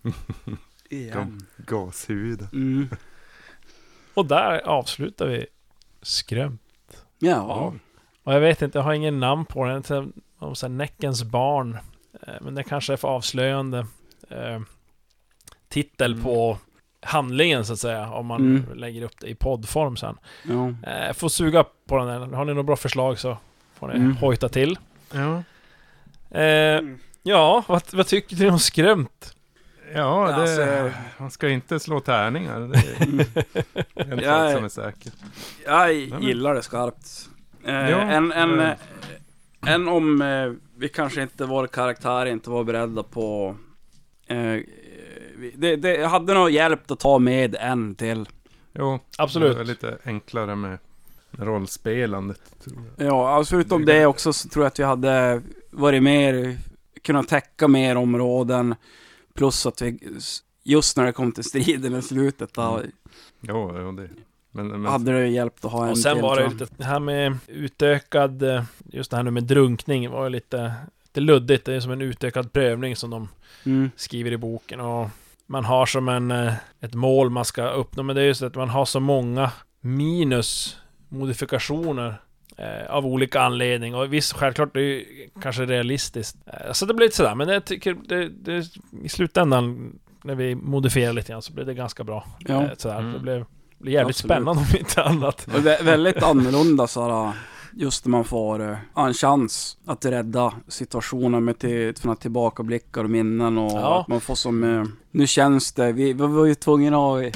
Igen. 0.90 1.46
Gashuvud. 1.58 2.48
Mm. 2.54 2.88
Och 4.14 4.26
där 4.26 4.68
avslutar 4.68 5.28
vi 5.28 5.46
Skrämt. 6.02 7.06
Ja. 7.20 7.74
Och 8.24 8.34
jag 8.34 8.40
vet 8.40 8.62
inte, 8.62 8.78
jag 8.78 8.84
har 8.84 8.94
ingen 8.94 9.20
namn 9.20 9.46
på 9.46 9.66
den. 9.66 10.14
Om 10.38 10.56
så 10.56 10.66
här 10.66 10.74
Näckens 10.74 11.24
barn. 11.24 11.78
Eh, 12.22 12.34
Men 12.42 12.56
det 12.56 12.64
kanske 12.64 12.94
är 12.94 12.98
för 12.98 13.08
avslöjande 13.08 13.88
eh, 14.30 14.62
titel 15.84 16.12
Mm. 16.12 16.24
på 16.24 16.58
handlingen 17.02 17.66
så 17.66 17.74
att 17.74 17.80
säga. 17.80 18.10
Om 18.10 18.26
man 18.26 18.42
Mm. 18.42 18.74
lägger 18.76 19.02
upp 19.02 19.20
det 19.20 19.28
i 19.28 19.36
poddform 19.36 19.98
sen. 19.98 20.18
ja. 20.44 20.74
Eh, 20.92 21.14
får 21.14 21.30
suga 21.30 21.66
på 21.88 21.98
den 21.98 22.08
här. 22.08 22.20
Har 22.20 22.46
ni 22.46 22.54
några 22.54 22.64
bra 22.64 22.76
förslag 22.76 23.20
så 23.20 23.38
får 23.80 23.88
ni 23.88 23.94
Mm. 23.96 24.16
hojta 24.18 24.50
till. 24.50 24.78
Ja. 25.14 25.44
Eh, 26.40 26.82
ja, 27.24 27.64
vad, 27.68 27.84
vad 27.94 28.08
tycker 28.08 28.36
ni 28.36 28.50
om 28.50 28.60
Skrämt? 28.60 29.36
Ja, 29.94 30.28
det, 30.28 30.36
Alltså- 30.36 30.92
man 31.18 31.32
ska 31.32 31.50
inte 31.50 31.80
slå 31.80 32.00
tärningar. 32.00 32.60
Det 32.60 32.78
är 34.02 34.12
en 34.12 34.20
Ja, 34.24 34.46
sak 34.48 34.56
som 34.56 34.64
är 34.66 34.70
säker. 34.70 35.12
Jag 35.66 35.94
gillar 35.94 36.56
det 36.56 36.62
skarpt. 36.64 37.30
Eh, 37.66 37.74
Ja, 37.90 37.98
en, 38.02 38.32
en, 38.32 38.60
eh. 38.60 38.70
eh, 38.70 39.74
en 39.74 39.88
om 39.88 40.22
eh, 40.22 40.52
vi 40.78 40.90
kanske 40.90 41.22
inte, 41.22 41.46
vår 41.46 41.68
karaktär 41.68 42.26
inte 42.26 42.50
var 42.50 42.64
beredda 42.64 43.04
på... 43.04 43.56
Det, 45.56 45.76
det 45.76 46.06
hade 46.08 46.34
nog 46.34 46.50
hjälpt 46.50 46.92
att 46.92 47.00
ta 47.00 47.20
med 47.20 47.56
en 47.60 47.96
till. 47.96 48.26
Jo, 48.74 49.00
Absolut. 49.18 49.56
Det 49.56 49.62
är 49.62 49.66
lite 49.66 49.98
enklare 50.06 50.56
med 50.56 50.78
rollspelandet. 51.32 52.42
Tror 52.64 52.78
jag. 52.98 53.08
Ja, 53.08 53.30
alltså 53.30 53.52
förutom 53.56 53.86
det 53.86 54.06
också 54.06 54.34
så 54.34 54.50
tror 54.50 54.66
jag 54.66 54.68
att 54.72 54.80
vi 54.80 54.84
hade 54.84 55.42
varit 55.72 56.04
mer, 56.04 56.58
kunnat 57.02 57.28
täcka 57.28 57.68
mer 57.68 57.96
områden. 57.96 58.76
Plus 59.34 59.66
att 59.66 59.82
vi, 59.82 60.00
just 60.64 60.98
när 60.98 61.06
det 61.06 61.12
kom 61.12 61.32
till 61.32 61.44
striden 61.44 61.96
i 61.96 62.02
slutet, 62.02 62.54
då 62.54 62.62
Mm. 62.62 62.92
Jo, 63.42 63.78
jo, 63.82 63.92
det. 63.92 64.10
Men, 64.52 64.68
men 64.68 64.86
hade 64.86 65.12
det 65.12 65.28
hjälpt 65.28 65.66
att 65.66 65.72
ha 65.72 65.84
en 65.86 65.92
Och 65.92 65.98
sen 65.98 66.14
till. 66.16 66.22
var 66.24 66.40
det 66.40 66.50
lite, 66.50 66.68
det 66.78 66.84
här 66.84 67.00
med 67.00 67.38
utökad, 67.48 68.44
eh, 68.44 68.64
just 68.86 69.12
det 69.12 69.18
här 69.18 69.24
nu 69.24 69.32
med 69.32 69.44
drunkning 69.44 70.10
var 70.10 70.24
ju 70.24 70.30
lite, 70.30 70.74
lite 71.04 71.20
luddigt. 71.20 71.66
Det 71.66 71.74
är 71.74 71.80
som 71.80 71.92
en 71.92 72.02
utökad 72.02 72.54
prövning 72.54 72.96
som 72.96 73.10
de 73.10 73.28
Mm. 73.64 73.90
skriver 73.96 74.32
i 74.32 74.38
boken 74.38 74.80
och 74.80 75.08
man 75.48 75.66
har 75.66 75.86
som 75.86 76.10
en, 76.10 76.32
eh, 76.32 76.54
ett 76.82 76.94
mål 76.94 77.30
man 77.30 77.46
ska 77.46 77.70
uppnå, 77.70 78.04
men 78.04 78.16
det 78.16 78.22
är 78.22 78.26
just 78.26 78.42
att 78.42 78.56
man 78.56 78.70
har 78.70 78.86
så 78.86 79.00
många 79.00 79.52
minus 79.82 80.78
modifikationer 81.10 82.16
eh, 82.58 82.90
av 82.90 83.06
olika 83.06 83.42
anledning 83.42 83.96
och 83.96 84.14
visst, 84.14 84.34
självklart, 84.34 84.74
det 84.74 84.80
är 84.80 84.84
ju 84.84 85.30
kanske 85.42 85.66
realistiskt. 85.66 86.38
Eh, 86.46 86.72
så 86.72 86.86
det 86.86 86.94
blir 86.94 87.06
lite 87.06 87.18
sådär, 87.18 87.36
men 87.36 87.48
jag 87.48 87.66
tycker 87.66 87.96
det, 88.06 88.30
det, 88.30 88.66
i 89.04 89.10
slutändan 89.10 89.94
när 90.24 90.36
vi 90.36 90.56
modifierar 90.56 91.14
lite 91.14 91.32
grann 91.32 91.42
så 91.42 91.54
blir 91.54 91.66
det 91.66 91.74
ganska 91.74 92.04
bra. 92.04 92.26
Ja. 92.40 92.64
Eh, 92.64 92.70
sådär. 92.78 93.00
Mm. 93.00 93.14
Det 93.14 93.20
blev, 93.20 93.46
blir 93.78 93.94
jävligt 93.94 94.16
Absolut. 94.16 94.32
spännande 94.32 94.62
om 94.62 94.78
inte 94.80 95.04
annat. 95.04 95.48
Väldigt 95.82 96.24
annorlunda 96.24 96.88
såhär, 96.88 97.34
just 97.76 98.06
när 98.06 98.10
man 98.12 98.24
får 98.26 98.72
eh, 98.72 98.78
en 99.06 99.14
chans 99.14 99.78
att 99.86 100.06
rädda 100.06 100.54
situationen 100.68 101.44
med 101.46 101.60
till, 101.60 101.96
såna 101.96 102.16
tillbakablickar 102.16 103.04
och 103.04 103.10
minnen 103.10 103.58
och 103.58 103.72
Ja. 103.72 104.02
att 104.02 104.08
man 104.08 104.22
får 104.22 104.36
som, 104.36 104.64
eh, 104.64 104.84
nu 105.12 105.28
känns 105.28 105.72
det, 105.74 105.92
vi, 105.92 106.14
vi 106.14 106.28
var 106.28 106.46
ju 106.46 106.56
tvungna 106.56 106.98
att 106.98 107.34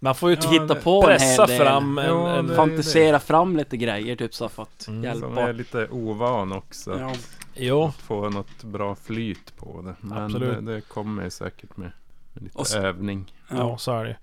Man 0.00 0.14
får 0.14 0.30
ju 0.30 0.36
Ja, 0.42 0.50
hitta 0.50 0.74
det- 0.74 0.80
på 0.80 1.00
en 1.02 1.06
pressa 1.06 1.42
hel 1.42 1.48
del. 1.48 1.66
fram 1.66 1.98
en, 1.98 2.04
Ja, 2.06 2.36
en 2.36 2.46
det- 2.46 2.54
fantisera 2.54 3.20
fram 3.20 3.56
lite 3.56 3.76
grejer 3.76 4.16
typ 4.16 4.34
så 4.34 4.48
för 4.48 4.62
att 4.62 4.88
Mm. 4.88 5.04
Hjälpa. 5.04 5.40
är 5.48 5.52
lite 5.52 5.88
ovan 5.90 6.52
också. 6.52 6.98
Ja. 7.00 7.12
Jo, 7.54 7.84
Att 7.84 7.94
få 7.94 8.30
något 8.30 8.64
bra 8.64 8.94
flyt 8.94 9.56
på 9.56 9.82
det. 9.82 9.94
Men 10.00 10.32
det, 10.32 10.60
det 10.60 10.80
kommer 10.80 11.28
säkert 11.30 11.76
med, 11.76 11.90
med 12.32 12.42
lite 12.44 12.58
Och 12.58 12.74
övning. 12.74 13.32
Ja, 13.50 13.56
Ja. 13.56 13.78
så 13.78 13.92
är 13.92 14.04
det. 14.04 14.16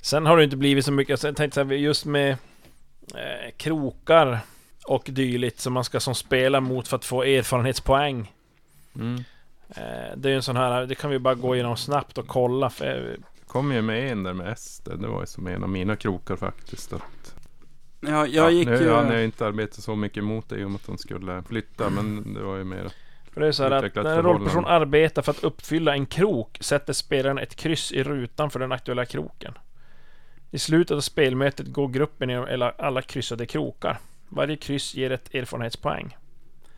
Sen 0.00 0.26
har 0.26 0.36
det 0.36 0.44
inte 0.44 0.56
blivit 0.56 0.84
så 0.84 0.92
mycket, 0.92 1.22
jag 1.22 1.36
tänkte 1.36 1.54
så 1.54 1.64
här, 1.68 1.72
just 1.74 2.04
med 2.04 2.30
eh, 3.14 3.50
krokar 3.56 4.40
och 4.86 5.02
dylikt 5.06 5.60
som 5.60 5.72
man 5.72 5.84
ska 5.84 6.00
som 6.00 6.14
spela 6.14 6.60
mot 6.60 6.88
för 6.88 6.96
att 6.96 7.04
få 7.04 7.22
erfarenhetspoäng. 7.22 8.32
Mm. 8.94 9.24
Eh, 9.68 10.16
det 10.16 10.28
är 10.28 10.30
ju 10.30 10.36
en 10.36 10.42
sån 10.42 10.56
här, 10.56 10.86
det 10.86 10.94
kan 10.94 11.10
vi 11.10 11.18
bara 11.18 11.34
gå 11.34 11.54
igenom 11.54 11.76
snabbt 11.76 12.18
och 12.18 12.26
kolla. 12.26 12.70
För, 12.70 13.16
Kom 13.46 13.72
ju 13.72 13.82
med 13.82 14.12
en 14.12 14.22
där 14.22 14.32
med 14.32 14.52
Ester. 14.52 14.96
Det 14.96 15.08
var 15.08 15.20
ju 15.20 15.26
som 15.26 15.46
en 15.46 15.62
av 15.62 15.68
mina 15.68 15.96
krokar 15.96 16.36
faktiskt. 16.36 16.92
Att, 16.92 17.34
Ja, 18.06 18.26
jag 18.26 18.52
gick 18.52 18.68
nu, 18.68 18.76
ju... 18.76 18.90
Han 18.92 19.06
har 19.06 19.18
inte 19.18 19.46
arbetat 19.46 19.84
så 19.84 19.96
mycket 19.96 20.24
mot 20.24 20.48
det 20.48 20.56
i 20.56 20.64
och 20.64 20.70
med 20.70 20.76
att 20.76 20.86
de 20.86 20.98
skulle 20.98 21.42
flytta. 21.42 21.90
Men 21.90 22.34
det 22.34 22.42
var 22.42 22.56
ju 22.56 22.64
mer 22.64 22.92
för 23.32 23.40
det 23.40 23.46
är 23.46 23.52
så 23.52 23.62
här 23.62 23.72
att 23.72 23.94
när 23.94 24.16
en 24.16 24.22
rollperson 24.22 24.66
arbetar 24.66 25.22
för 25.22 25.30
att 25.32 25.44
uppfylla 25.44 25.92
en 25.94 26.06
krok 26.06 26.58
sätter 26.60 26.92
spelaren 26.92 27.38
ett 27.38 27.54
kryss 27.54 27.92
i 27.92 28.02
rutan 28.02 28.50
för 28.50 28.60
den 28.60 28.72
aktuella 28.72 29.04
kroken. 29.04 29.54
I 30.50 30.58
slutet 30.58 30.96
av 30.96 31.00
spelmötet 31.00 31.66
går 31.66 31.88
gruppen 31.88 32.30
igenom 32.30 32.72
alla 32.78 33.02
kryssade 33.02 33.46
krokar. 33.46 33.98
Varje 34.34 34.56
kryss 34.56 34.94
ger 34.94 35.10
ett 35.10 35.34
erfarenhetspoäng. 35.34 36.16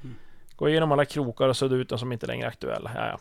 Mm. 0.03 0.17
Gå 0.57 0.69
igenom 0.69 0.93
alla 0.93 1.05
krokar 1.05 1.49
och 1.49 1.57
sudda 1.57 1.77
ut 1.77 1.89
de 1.89 1.99
som 1.99 2.13
inte 2.13 2.27
längre 2.27 2.47
är 2.47 2.49
aktuella. 2.49 2.91
Ja, 2.95 3.07
ja. 3.07 3.19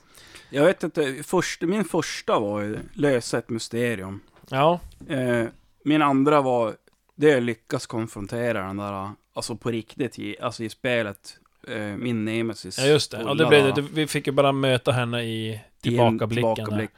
Jag 0.50 0.66
vet 0.66 0.84
inte, 0.84 1.24
först, 1.24 1.62
min 1.62 1.86
första 1.86 2.40
var 2.40 2.62
ju 2.62 2.80
lösa 2.94 3.38
ett 3.38 3.50
mysterium. 3.50 4.20
ja 4.50 4.80
Eh, 5.10 5.46
min 5.84 6.02
andra 6.02 6.42
var, 6.42 6.76
det 7.16 7.32
är 7.32 7.42
lyckas 7.42 7.86
konfrontera 7.86 8.68
den 8.68 8.78
där, 8.78 9.12
alltså 9.34 9.56
på 9.56 9.72
riktigt, 9.72 10.20
i, 10.20 10.40
alltså 10.42 10.64
i 10.64 10.70
spelet, 10.70 11.38
eh, 11.68 11.78
min 11.78 12.26
nemesis. 12.26 12.78
Ja 12.80 12.86
just 12.86 13.12
det, 13.12 13.22
ja, 13.26 13.34
det 13.34 13.46
blev 13.46 13.74
det. 13.74 13.82
Vi 13.82 14.08
fick 14.08 14.28
ju 14.28 14.34
bara 14.34 14.52
möta 14.52 14.92
henne 14.92 15.24
i 15.24 15.62
i 15.84 15.98
en 15.98 16.20
tillbakablicken. 16.20 16.70
där. 16.70 16.90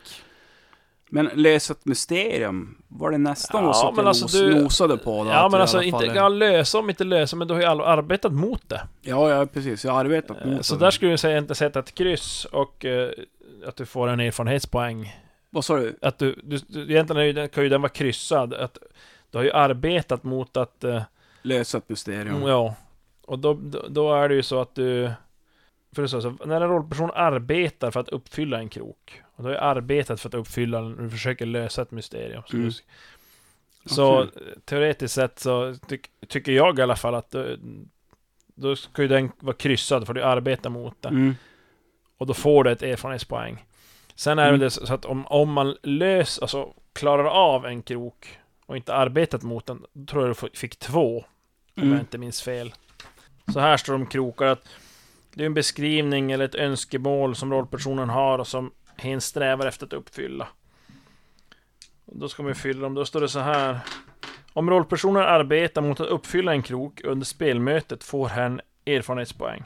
Men 1.10 1.30
lösa 1.34 1.74
ett 1.74 1.86
mysterium, 1.86 2.78
var 2.88 3.12
det 3.12 3.18
nästan 3.18 3.66
Ja, 3.66 3.74
så 3.74 3.88
att 3.88 3.96
men 3.96 4.06
jag 4.06 4.10
alltså 4.10 4.24
nos, 4.26 4.32
du- 4.34 4.64
nosade 4.64 4.98
på 4.98 5.24
det? 5.24 5.30
Ja 5.30 5.50
men 5.52 5.62
alltså 5.62 5.82
inte, 5.82 6.06
ja, 6.06 6.30
lösa 6.30 6.80
om 6.80 6.90
inte 6.90 7.04
lösa, 7.04 7.36
men 7.36 7.48
du 7.48 7.54
har 7.54 7.62
ju 7.62 7.68
arbetat 7.68 8.32
mot 8.34 8.70
det. 8.70 8.82
Ja, 9.02 9.30
ja, 9.30 9.46
precis. 9.46 9.86
Jag 9.86 9.92
har 9.92 10.00
arbetat 10.00 10.38
Eh, 10.42 10.48
mot 10.48 10.66
Så 10.66 10.76
det. 10.76 10.86
där 10.86 10.92
skulle 10.92 11.12
jag 11.12 11.20
säga 11.20 11.38
inte 11.38 11.56
sätta 11.56 11.80
ett 11.80 11.96
kryss 11.96 12.46
och 12.46 12.86
eh, 12.86 13.10
att 13.68 13.76
du 13.76 13.86
får 13.86 14.08
en 14.08 14.20
erfarenhetspoäng. 14.20 15.16
Vad 15.50 15.66
sa 15.66 15.76
du? 15.76 15.98
Att 16.02 16.18
du, 16.20 16.40
du, 16.44 16.58
du 16.68 16.82
egentligen 16.92 17.50
kan 17.50 17.64
ju 17.64 17.70
den 17.70 17.82
vara 17.82 17.90
kryssad. 17.90 18.54
Att 18.54 18.78
du 19.32 19.38
har 19.38 19.46
ju 19.46 19.52
arbetat 19.52 20.24
mot 20.24 20.58
att... 20.58 20.84
Eh, 20.84 21.02
Lösa 21.42 21.78
ett 21.78 21.90
mysterium. 21.90 22.42
Ja. 22.48 22.76
Och 23.26 23.40
då, 23.40 23.54
då, 23.54 23.86
då 23.90 24.14
är 24.14 24.30
det 24.30 24.36
ju 24.36 24.44
så 24.44 24.62
att 24.62 24.76
du... 24.76 25.12
För 25.96 26.02
det 26.02 26.08
så, 26.08 26.22
så, 26.22 26.36
när 26.46 26.62
en 26.62 26.70
rollperson 26.70 27.10
arbetar 27.14 27.92
för 27.92 28.00
att 28.00 28.10
uppfylla 28.10 28.58
en 28.60 28.70
krok. 28.70 29.22
Och 29.36 29.44
du 29.44 29.50
har 29.50 29.54
ju 29.56 29.58
arbetat 29.58 30.22
för 30.22 30.30
att 30.30 30.34
uppfylla 30.36 30.82
den, 30.82 30.98
du 31.04 31.10
försöker 31.10 31.46
lösa 31.46 31.82
ett 31.82 31.92
mysterium. 31.92 32.44
Så, 32.48 32.56
Mm. 32.58 32.72
så 33.86 34.22
eh, 34.22 34.28
teoretiskt 34.66 35.14
sett 35.16 35.40
så 35.40 35.76
tyck, 35.88 36.10
tycker 36.28 36.52
jag 36.52 36.80
i 36.80 36.82
alla 36.82 36.96
fall 36.96 37.16
att 37.16 37.32
du, 37.32 37.60
då 38.56 38.76
ska 38.76 39.02
ju 39.02 39.08
den 39.08 39.32
vara 39.40 39.56
kryssad 39.56 40.06
för 40.08 40.14
du 40.14 40.24
arbetar 40.24 40.70
mot 40.70 41.02
den. 41.02 41.14
Mm. 41.16 41.36
Och 42.18 42.28
då 42.28 42.34
får 42.34 42.64
du 42.64 42.72
ett 42.72 42.84
erfarenhetspoäng. 42.84 43.66
Sen 44.16 44.40
är 44.40 44.44
det 44.44 44.50
Mm. 44.50 44.60
det 44.60 44.70
så 44.70 44.94
att 44.94 45.06
om, 45.06 45.28
om 45.28 45.52
man 45.54 45.76
lös, 45.84 46.40
alltså 46.40 46.74
klarar 46.94 47.26
av 47.26 47.66
en 47.66 47.82
krok 47.82 48.40
och 48.66 48.78
inte 48.78 48.94
arbetat 48.94 49.44
mot 49.44 49.66
den, 49.66 49.86
då 49.94 50.06
tror 50.12 50.28
jag 50.28 50.36
du 50.52 50.58
fick 50.58 50.80
två. 50.80 51.18
Om 51.18 51.26
jag 51.76 51.86
Mm. 51.86 52.00
inte 52.00 52.18
minns 52.18 52.42
fel. 52.42 52.74
Så 53.54 53.60
här 53.60 53.78
står 53.78 53.94
de 53.94 54.06
krokar 54.08 54.46
att 54.46 54.68
det 55.34 55.44
är 55.44 55.46
en 55.46 55.54
beskrivning 55.54 56.32
eller 56.32 56.46
ett 56.46 56.56
önskemål 56.56 57.36
som 57.36 57.54
rollpersonen 57.54 58.10
har 58.10 58.40
och 58.40 58.48
som 58.48 58.72
hen 58.98 59.22
strävar 59.22 59.66
efter 59.66 59.86
att 59.86 59.94
uppfylla. 59.94 60.48
Då 62.06 62.30
ska 62.30 62.44
man 62.44 62.56
fylla 62.56 62.82
dem. 62.82 62.94
Då 62.94 63.06
står 63.06 63.22
det 63.22 63.30
så 63.30 63.40
här. 63.40 63.80
Om 64.54 64.70
rollpersonen 64.70 65.24
arbetar 65.24 65.82
mot 65.82 66.00
att 66.00 66.08
uppfylla 66.08 66.52
en 66.52 66.64
krok 66.64 67.02
under 67.04 67.26
spelmötet 67.26 68.04
får 68.04 68.28
hen 68.28 68.62
erfarenhetspoäng. 68.86 69.64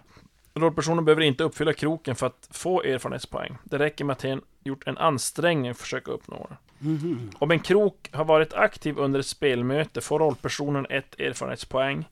Rollpersonen 0.53 1.05
behöver 1.05 1.21
inte 1.21 1.43
uppfylla 1.43 1.73
kroken 1.73 2.15
för 2.15 2.27
att 2.27 2.49
få 2.51 2.81
erfarenhetspoäng. 2.81 3.57
Det 3.63 3.77
räcker 3.77 4.05
med 4.05 4.13
att 4.13 4.21
hen 4.21 4.41
gjort 4.63 4.87
en 4.87 4.97
ansträngning 4.97 5.73
för 5.73 5.79
att 5.79 5.81
försöka 5.81 6.11
uppnå 6.11 6.47
det. 6.49 6.57
Mhm. 6.79 7.31
Om 7.39 7.51
en 7.51 7.59
krok 7.59 8.09
har 8.13 8.25
varit 8.25 8.53
aktiv 8.53 8.97
under 8.97 9.19
ett 9.19 9.25
spelmöte 9.25 10.01
får 10.01 10.19
rollpersonen 10.19 10.85
ett 10.89 11.19
erfarenhetspoäng 11.19 12.05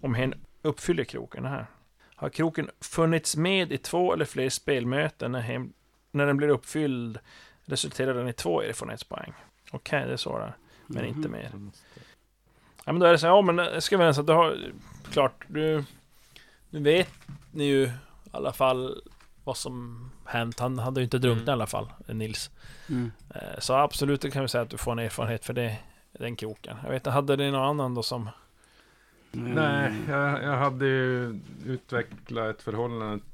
om 0.00 0.14
hen 0.14 0.34
uppfyller 0.62 1.04
kroken 1.04 1.44
här. 1.44 1.66
Har 2.14 2.28
kroken 2.28 2.70
funnits 2.80 3.36
med 3.36 3.72
i 3.72 3.78
två 3.78 4.12
eller 4.12 4.24
fler 4.24 4.48
spelmöten 4.48 5.32
när, 5.32 5.40
hen, 5.40 5.72
när 6.18 6.26
den 6.26 6.36
blir 6.36 6.48
uppfylld 6.48 7.18
resulterar 7.64 8.14
den 8.14 8.28
i 8.28 8.32
två 8.32 8.62
erfarenhetspoäng. 8.62 9.32
Okej, 9.70 10.04
det 10.06 10.12
är 10.12 10.16
så 10.16 10.38
där. 10.38 10.56
Men 10.86 11.04
Mhm. 11.04 11.16
inte 11.16 11.28
mer. 11.28 11.50
Ja 12.84 12.92
men 12.92 12.98
då 13.00 13.06
är 13.06 13.12
det 13.12 13.18
så 13.18 13.26
här, 13.26 13.34
ja 13.34 13.42
men 13.42 13.56
det 13.56 13.80
ska 13.80 13.96
väl 13.98 14.14
så 14.14 14.20
att 14.20 14.26
du 14.26 14.32
har, 14.32 14.56
klart, 15.12 15.44
du, 15.46 15.84
nu 16.70 16.82
vet 16.82 17.10
ni 17.50 17.64
ju 17.64 17.82
i 17.84 17.92
alla 18.30 18.52
fall 18.52 19.02
vad 19.44 19.56
som 19.56 20.10
hänt. 20.24 20.60
Han 20.60 20.78
hade 20.78 21.00
ju 21.00 21.04
inte 21.04 21.18
drunknat 21.18 21.42
Mm. 21.42 21.48
i 21.48 21.52
alla 21.52 21.66
fall, 21.66 21.90
Nils. 22.06 22.50
Mm. 22.88 23.12
Eh, 23.34 23.58
Så 23.58 23.74
absolut, 23.74 24.20
det 24.20 24.30
kan 24.30 24.42
vi 24.42 24.48
säga 24.48 24.62
att 24.62 24.70
du 24.70 24.76
får 24.78 24.92
en 24.92 24.98
erfarenhet 24.98 25.44
för 25.44 25.52
det, 25.52 25.76
den 26.12 26.36
kroken. 26.36 26.76
Jag 26.82 26.90
vet 26.90 27.00
inte, 27.00 27.10
hade 27.10 27.36
ni 27.36 27.50
någon 27.50 27.68
annan 27.68 27.94
då 27.94 28.02
som... 28.02 28.30
Nej, 29.32 29.86
Mm. 29.86 30.10
jag, 30.10 30.42
jag 30.42 30.56
hade 30.56 30.86
ju 30.86 31.40
utvecklat 31.66 32.56
ett 32.56 32.62
förhållande 32.62 33.24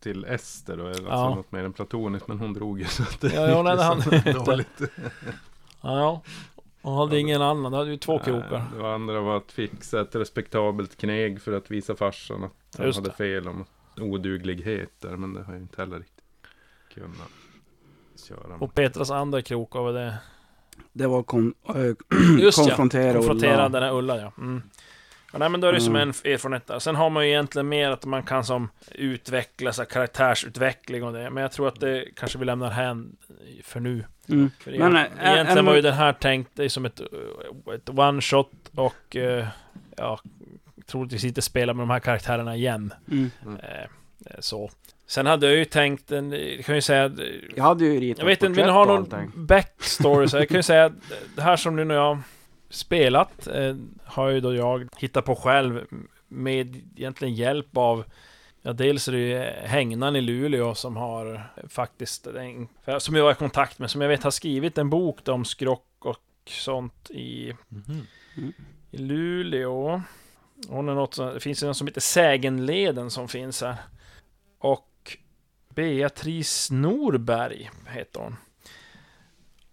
till 0.00 0.24
Ester 0.24 0.76
då, 0.76 0.86
alltså 0.86 1.02
Ja. 1.04 1.34
något 1.34 1.52
mer 1.52 1.64
än 1.64 1.72
platoniskt, 1.72 2.28
men 2.28 2.38
hon 2.38 2.52
drog 2.54 2.78
ju 2.80 2.84
så 2.84 3.02
att 3.02 3.20
det 3.20 3.32
Ja, 3.34 3.48
ja, 3.48 3.62
det 3.62 3.96
gick 3.96 4.04
liksom 4.04 4.14
inte. 4.14 4.50
dåligt. 4.50 4.80
Ja, 5.80 6.22
hon 6.82 6.98
hade 6.98 7.18
ingen 7.20 7.42
annan, 7.42 7.72
du 7.72 7.78
hade 7.78 7.90
ju 7.90 7.96
två 7.96 8.18
krokar. 8.18 8.64
Det 8.78 8.94
andra 8.94 9.20
var 9.20 9.36
att 9.36 9.52
fixa 9.52 10.00
ett 10.00 10.14
respektabelt 10.14 10.96
kneg 10.96 11.42
för 11.42 11.52
att 11.52 11.70
visa 11.70 11.94
farsan 11.96 12.44
att 12.44 12.76
han 12.76 12.86
Just 12.86 12.98
hade 12.98 13.08
det. 13.10 13.14
fel 13.16 13.48
om 13.48 13.64
odugligheter, 14.00 15.16
men 15.16 15.34
det 15.34 15.42
har 15.42 15.52
jag 15.52 15.62
inte 15.62 15.82
heller 15.82 15.98
riktigt 15.98 16.24
kunnat 16.94 17.30
köra 18.28 18.48
med. 18.48 18.62
Och 18.62 18.74
Petras 18.74 19.10
andra 19.10 19.42
krok 19.42 19.74
var 19.74 19.92
det... 19.92 20.18
Det 20.92 21.06
var 21.06 21.22
kon, 21.22 21.54
äh, 21.68 21.74
Just 22.40 22.58
konfrontera 22.58 23.06
ja, 23.06 23.12
konfrontera 23.12 23.52
Ulla. 23.54 23.68
den 23.68 23.82
här 23.82 23.92
Ulla 23.94 24.16
ja. 24.20 24.32
Mm. 24.38 24.62
Ja 25.32 25.38
nej, 25.38 25.48
men 25.48 25.60
då 25.60 25.66
är 25.66 25.72
det 25.72 25.80
som 25.80 25.96
en 25.96 26.02
Mm. 26.02 26.14
erfarenhet 26.34 26.66
där. 26.66 26.78
Sen 26.78 26.96
har 26.96 27.10
man 27.10 27.24
ju 27.24 27.30
egentligen 27.30 27.68
mer 27.68 27.90
att 27.90 28.04
man 28.04 28.22
kan 28.22 28.44
som 28.44 28.68
utveckla 28.92 29.72
så 29.72 29.82
här, 29.82 29.86
karaktärsutveckling 29.86 31.04
och 31.04 31.12
det. 31.12 31.30
Men 31.30 31.42
jag 31.42 31.52
tror 31.52 31.68
att 31.68 31.80
det 31.80 32.04
kanske 32.16 32.38
vi 32.38 32.44
lämnar 32.44 32.70
hän 32.70 33.16
för 33.64 33.80
nu. 33.80 34.04
Mm. 34.28 34.50
För 34.60 34.70
Men, 34.78 34.96
äh, 34.96 35.02
egentligen 35.20 35.58
en- 35.58 35.64
var 35.64 35.74
ju 35.74 35.82
den 35.82 35.94
här 35.94 36.12
tänkt 36.12 36.56
dig 36.56 36.68
som 36.68 36.84
ett, 36.84 37.00
uh, 37.00 37.74
ett 37.74 37.88
one 37.98 38.20
shot 38.20 38.50
och 38.74 39.16
uh, 39.16 39.46
ja, 39.96 40.20
troligtvis 40.86 41.24
inte 41.24 41.42
spela 41.42 41.74
med 41.74 41.82
de 41.82 41.90
här 41.90 42.00
karaktärerna 42.00 42.56
igen. 42.56 42.94
Mm. 43.10 43.30
Eh, 43.44 43.80
eh, 43.82 43.86
så. 44.38 44.70
Sen 45.06 45.26
hade 45.26 45.46
jag 45.46 45.56
ju 45.56 45.64
tänkt 45.64 46.12
en, 46.12 46.32
jag 46.32 46.64
kan 46.64 46.74
ju 46.74 46.80
säga 46.80 47.04
eh, 47.04 47.12
Jag 47.56 47.64
hade 47.64 47.84
ju 47.84 48.00
ritat 48.00 48.18
jag 48.18 48.26
vet 48.26 48.42
inte, 48.42 48.56
vill 48.56 48.66
ni 48.66 48.72
ha 48.72 48.84
någon 48.84 49.32
backstory? 49.34 50.28
Så 50.28 50.36
jag 50.36 50.48
kan 50.48 50.56
ju 50.56 50.62
säga 50.62 50.84
att 50.84 50.92
det 51.36 51.42
här 51.42 51.56
som 51.56 51.76
nu 51.76 51.84
när 51.84 51.94
jag 51.94 52.18
spelat 52.68 53.46
eh, 53.46 53.76
har 54.04 54.28
ju 54.28 54.40
då 54.40 54.54
jag 54.54 54.88
hittat 54.98 55.24
på 55.24 55.34
själv 55.36 55.86
med 56.28 56.76
egentligen 56.96 57.34
hjälp 57.34 57.76
av 57.76 58.04
Ja, 58.62 58.72
dels 58.72 59.08
är 59.08 59.12
det 59.12 59.18
ju 59.18 59.38
Hängnan 59.68 60.16
i 60.16 60.20
Luleå 60.20 60.74
som 60.74 60.96
har 60.96 61.50
faktiskt 61.68 62.26
en, 62.26 62.68
som 62.98 63.14
jag 63.14 63.24
var 63.24 63.32
i 63.32 63.34
kontakt 63.34 63.78
med, 63.78 63.90
som 63.90 64.00
jag 64.00 64.08
vet 64.08 64.22
har 64.22 64.30
skrivit 64.30 64.78
en 64.78 64.90
bok 64.90 65.28
om 65.28 65.44
skrock 65.44 65.86
och 65.98 66.18
sånt 66.46 67.10
i, 67.10 67.52
Mhm. 67.68 68.06
i 68.90 68.98
Luleå. 68.98 70.02
Hon 70.68 70.88
är 70.88 70.94
något 70.94 71.14
som, 71.14 71.26
det 71.34 71.40
finns 71.40 71.62
en 71.62 71.74
som 71.74 71.86
heter 71.86 72.00
Sägenleden 72.00 73.10
som 73.10 73.28
finns 73.28 73.62
här. 73.62 73.76
Och 74.58 75.16
Beatrice 75.74 76.70
Norberg 76.70 77.70
heter 77.86 78.20
hon. 78.20 78.36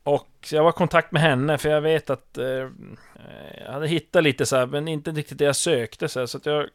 Och 0.06 0.48
jag 0.52 0.64
var 0.64 0.70
i 0.70 0.74
kontakt 0.74 1.12
med 1.12 1.22
henne 1.22 1.58
för 1.58 1.70
jag 1.70 1.82
vet 1.82 2.10
att 2.10 2.38
eh, 2.38 2.70
jag 3.66 3.72
hade 3.72 3.88
hittat 3.88 4.24
lite 4.24 4.46
så 4.46 4.56
här, 4.56 4.66
men 4.66 4.88
inte 4.88 5.12
riktigt 5.12 5.38
det 5.38 5.46
jag 5.46 5.56
sökte 5.56 6.08
så, 6.08 6.20
här, 6.20 6.26
så 6.26 6.38
att 6.38 6.46
jag 6.46 6.70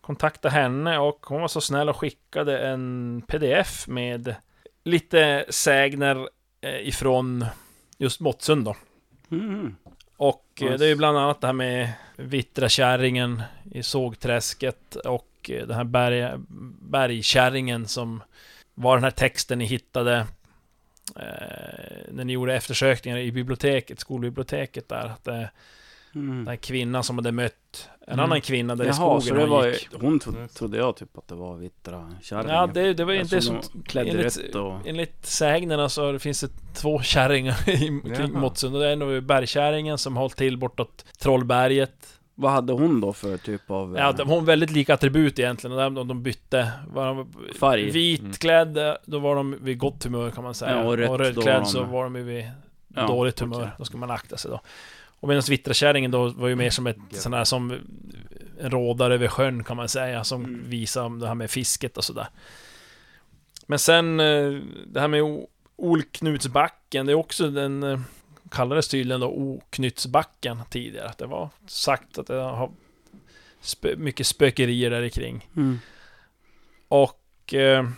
kontaktade 0.00 0.54
henne 0.54 0.98
och 0.98 1.26
hon 1.26 1.40
var 1.40 1.48
så 1.48 1.60
snäll 1.60 1.88
och 1.88 1.96
skickade 1.96 2.58
en 2.58 3.22
pdf 3.26 3.88
med 3.88 4.34
lite 4.84 5.44
sägner 5.48 6.28
eh, 6.60 6.88
ifrån 6.88 7.46
just 7.98 8.20
Måttsund 8.20 8.64
då. 8.64 8.76
Mm. 9.30 9.76
Och 10.16 10.62
eh, 10.62 10.78
det 10.78 10.84
är 10.84 10.88
ju 10.88 10.96
bland 10.96 11.18
annat 11.18 11.40
det 11.40 11.46
här 11.46 11.54
med 11.54 11.92
Vittra-kärringen 12.16 13.42
i 13.72 13.82
sågträsket 13.82 14.96
och 14.96 15.50
eh, 15.50 15.66
den 15.66 15.76
här 15.76 15.84
berg, 15.84 16.32
bergkärringen 16.80 17.88
som 17.88 18.22
var 18.74 18.96
den 18.96 19.04
här 19.04 19.10
texten 19.10 19.58
ni 19.58 19.64
hittade 19.64 20.26
när 22.10 22.24
ni 22.24 22.32
gjorde 22.32 22.54
eftersökningar 22.54 23.18
i 23.18 23.32
biblioteket, 23.32 24.00
skolbiblioteket 24.00 24.88
där. 24.88 25.06
Att 25.06 25.24
det, 25.24 25.50
Mm. 26.14 26.44
den 26.44 26.58
kvinnan 26.58 27.04
som 27.04 27.18
hade 27.18 27.32
mött 27.32 27.88
en 28.06 28.12
Mm. 28.12 28.24
annan 28.24 28.40
kvinna 28.40 28.74
där 28.76 28.84
i 28.84 28.86
Jaha, 28.86 28.94
skogen 28.96 29.20
så 29.22 29.34
det 29.34 29.40
hon 29.40 29.50
var 29.50 29.66
gick. 29.68 29.88
hon 30.00 30.18
tro, 30.18 30.32
trodde 30.54 30.78
jag 30.78 30.96
typ 30.96 31.18
att 31.18 31.28
det 31.28 31.34
var 31.34 31.56
vittra 31.56 32.14
kärringen. 32.22 32.54
Ja, 32.54 32.66
det, 32.66 32.94
det 32.94 33.04
var 33.04 33.12
inte 33.12 33.36
i 33.36 33.40
enligt- 33.96 34.54
och... 34.54 34.86
Enligt 34.88 35.26
sägnerna 35.26 35.88
så 35.88 36.12
det 36.12 36.18
finns 36.18 36.40
det 36.40 36.48
två 36.74 37.02
kärringar 37.02 37.68
i- 37.70 38.14
kring. 38.16 38.32
Måttsund. 38.32 38.74
Och 38.74 38.80
det 38.80 38.88
är 38.88 38.92
en 38.92 39.02
av 39.02 39.20
bergkärringen 39.20 39.98
som 39.98 40.16
hållit 40.16 40.36
till 40.36 40.58
bortåt 40.58 41.04
Trollberget. 41.18 42.17
Vad 42.40 42.50
hade 42.52 42.72
hon 42.72 43.00
då 43.00 43.12
för 43.12 43.36
typ 43.36 43.70
av... 43.70 43.94
Ja, 43.98 44.10
eh, 44.10 44.16
de 44.16 44.28
har 44.30 44.40
väldigt 44.40 44.70
lika 44.70 44.94
attribut 44.94 45.38
egentligen. 45.38 45.78
Och 45.78 45.92
de, 45.92 46.08
de 46.08 46.22
bytte. 46.22 46.72
Var 46.92 47.06
de 47.06 47.34
Färg. 47.60 47.90
Vitklädda, 47.90 48.98
då 49.04 49.18
var 49.18 49.36
de 49.36 49.56
vid 49.60 49.78
gott 49.78 50.04
humör 50.04 50.30
kan 50.30 50.44
man 50.44 50.54
säga. 50.54 50.76
Ja, 50.76 50.82
och 50.84 50.96
rött, 50.96 51.08
var 51.10 51.18
rödklädd 51.18 51.60
de- 51.62 51.66
så 51.66 51.82
var 51.84 52.04
de 52.04 52.12
vid 52.12 52.50
Ja, 52.94 53.06
dåligt 53.06 53.40
humör. 53.40 53.56
okej. 53.58 53.70
Då 53.78 53.84
ska 53.84 53.96
man 53.98 54.10
akta 54.10 54.36
sig 54.36 54.50
då. 54.50 54.60
Och 55.20 55.28
medan 55.28 55.42
vitrakärringen 55.50 56.10
då 56.10 56.28
var 56.28 56.48
ju 56.48 56.54
mer 56.54 56.70
som 56.70 56.86
ett 56.86 56.96
sån 57.10 57.32
här 57.32 57.44
som 57.44 57.70
en 58.60 58.70
rådare 58.70 59.14
över 59.14 59.28
sjön 59.28 59.64
kan 59.64 59.76
man 59.76 59.88
säga. 59.88 60.24
Som 60.24 60.44
Mm. 60.44 60.62
visar 60.70 61.04
om 61.04 61.18
det 61.18 61.26
här 61.26 61.34
med 61.34 61.50
fisket 61.50 61.96
och 61.96 62.04
sådär. 62.04 62.26
Men 63.66 63.78
sen 63.78 64.20
eh, 64.20 64.60
det 64.86 65.00
här 65.00 65.08
med 65.08 65.22
Olknutsbacken, 65.76 67.06
det 67.06 67.12
är 67.12 67.16
också 67.16 67.50
den 67.50 67.82
eh, 67.82 68.00
kallades 68.50 68.88
tydligen 68.88 69.20
då 69.20 69.28
Oknytsbacken 69.28 70.58
tidigare. 70.70 71.12
Det 71.18 71.26
var 71.26 71.48
sagt 71.66 72.18
att 72.18 72.26
det 72.26 72.34
har 72.34 72.70
spö, 73.60 73.96
mycket 73.96 74.26
spökerier 74.26 74.90
där 74.90 75.08
kring. 75.08 75.48
Mm. 75.56 75.78
Och 76.88 77.54
eh, 77.54 77.88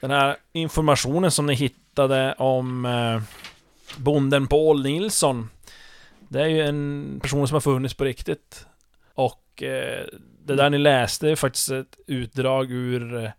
den 0.00 0.10
här 0.10 0.36
informationen 0.52 1.30
som 1.30 1.46
ni 1.46 1.54
hittade 1.54 2.34
om 2.38 2.84
eh, 2.84 3.22
bonden 3.96 4.46
Paul 4.46 4.82
Nilsson. 4.82 5.48
Det 6.28 6.40
är 6.40 6.46
ju 6.46 6.60
en 6.60 7.18
person 7.22 7.48
som 7.48 7.54
har 7.54 7.60
funnits 7.60 7.94
på 7.94 8.04
riktigt. 8.04 8.66
Och 9.14 9.62
eh, 9.62 10.06
det 10.44 10.54
där 10.54 10.70
ni 10.70 10.78
läste 10.78 11.30
är 11.30 11.36
faktiskt 11.36 11.70
ett 11.70 11.98
utdrag 12.06 12.70
ur, 12.70 13.24
eh, 13.24 13.30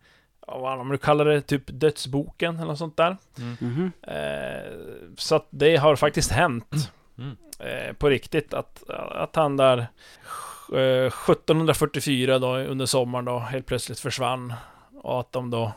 vad 0.59 0.79
om 0.79 0.89
du 0.89 0.97
kallar 0.97 1.25
det, 1.25 1.41
typ 1.41 1.63
dödsboken 1.67 2.55
eller 2.55 2.65
något 2.65 2.77
sånt 2.77 2.97
där. 2.97 3.17
Mhm. 3.59 3.91
Eh, 4.01 4.71
så 5.17 5.35
att 5.35 5.47
det 5.49 5.75
har 5.77 5.95
faktiskt 5.95 6.31
hänt. 6.31 6.91
Mm. 7.17 7.37
Eh, 7.59 7.93
på 7.93 8.09
riktigt 8.09 8.53
att, 8.53 8.89
att 9.11 9.35
han 9.35 9.57
där 9.57 9.77
eh, 10.73 11.05
1744 11.05 12.39
då 12.39 12.57
under 12.57 12.85
sommaren 12.85 13.25
då 13.25 13.39
helt 13.39 13.65
plötsligt 13.65 13.99
försvann. 13.99 14.53
Och 15.01 15.19
att 15.19 15.31
de 15.31 15.49
då, 15.49 15.71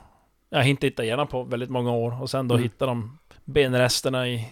jag 0.51 0.69
inte 0.69 0.87
hittade 0.87 1.07
igen 1.09 1.27
på 1.27 1.43
väldigt 1.43 1.71
många 1.71 1.93
år. 1.93 2.23
Och 2.23 2.31
sen 2.31 2.49
då 2.49 2.55
Mm. 2.55 2.63
hittade 2.63 2.91
de 2.91 3.19
benresterna 3.45 4.29
i, 4.29 4.49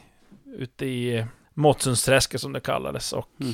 ute 0.58 0.86
i 0.86 1.18
eh, 1.18 1.26
Måttssundsträsket 1.54 2.40
som 2.40 2.52
det 2.52 2.60
kallades. 2.60 3.12
Och 3.12 3.28
Mm. 3.40 3.52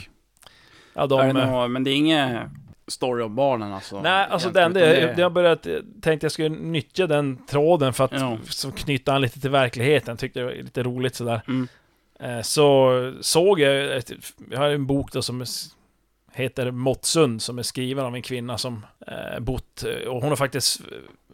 ja, 0.94 1.06
de... 1.06 1.28
någon, 1.28 1.72
men 1.72 1.84
det 1.84 1.90
är 1.90 1.94
inget 1.94 2.50
story 2.88 3.22
om 3.22 3.34
barnen 3.34 3.72
alltså? 3.72 4.00
Nej, 4.02 4.26
alltså 4.30 4.50
den, 4.50 4.72
det, 4.72 4.96
utan 5.02 5.16
det 5.16 5.22
har 5.22 5.30
börjat, 5.30 5.66
jag 5.66 5.82
tänkte 6.02 6.24
jag 6.24 6.32
skulle 6.32 6.48
nyttja 6.48 7.06
den 7.06 7.46
tråden 7.46 7.92
för 7.92 8.04
att 8.04 8.12
Ja. 8.12 8.38
som 8.48 8.72
knyta 8.72 9.12
an 9.14 9.20
lite 9.20 9.40
till 9.40 9.50
verkligheten. 9.50 10.16
Tyckte 10.16 10.38
det 10.40 10.44
var 10.44 10.52
lite 10.52 10.82
roligt 10.82 11.14
sådär. 11.14 11.40
Mm. 11.48 11.68
Eh, 12.20 12.42
Så 12.42 12.90
såg 13.20 13.60
jag, 13.60 14.02
jag 14.50 14.58
har 14.58 14.68
en 14.70 14.86
bok 14.86 15.12
då 15.12 15.22
som 15.22 15.44
heter 16.32 16.70
Måttsund 16.70 17.42
som 17.42 17.58
är 17.58 17.62
skriven 17.62 18.04
av 18.04 18.14
en 18.14 18.22
kvinna 18.22 18.58
som 18.58 18.86
eh, 19.06 19.40
bott, 19.40 19.84
eh, 19.84 20.08
och 20.08 20.20
hon 20.20 20.28
har 20.28 20.36
faktiskt 20.36 20.80
eh, 20.80 20.86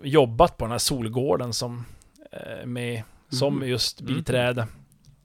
jobbat 0.03 0.57
på 0.57 0.65
den 0.65 0.73
här 0.73 0.79
solgården 0.79 1.53
som 1.53 1.85
eh, 2.33 2.67
med 2.67 3.03
som 3.29 3.55
Mhm. 3.57 3.69
just 3.69 4.01
Mm. 4.01 4.15
biträde. 4.15 4.67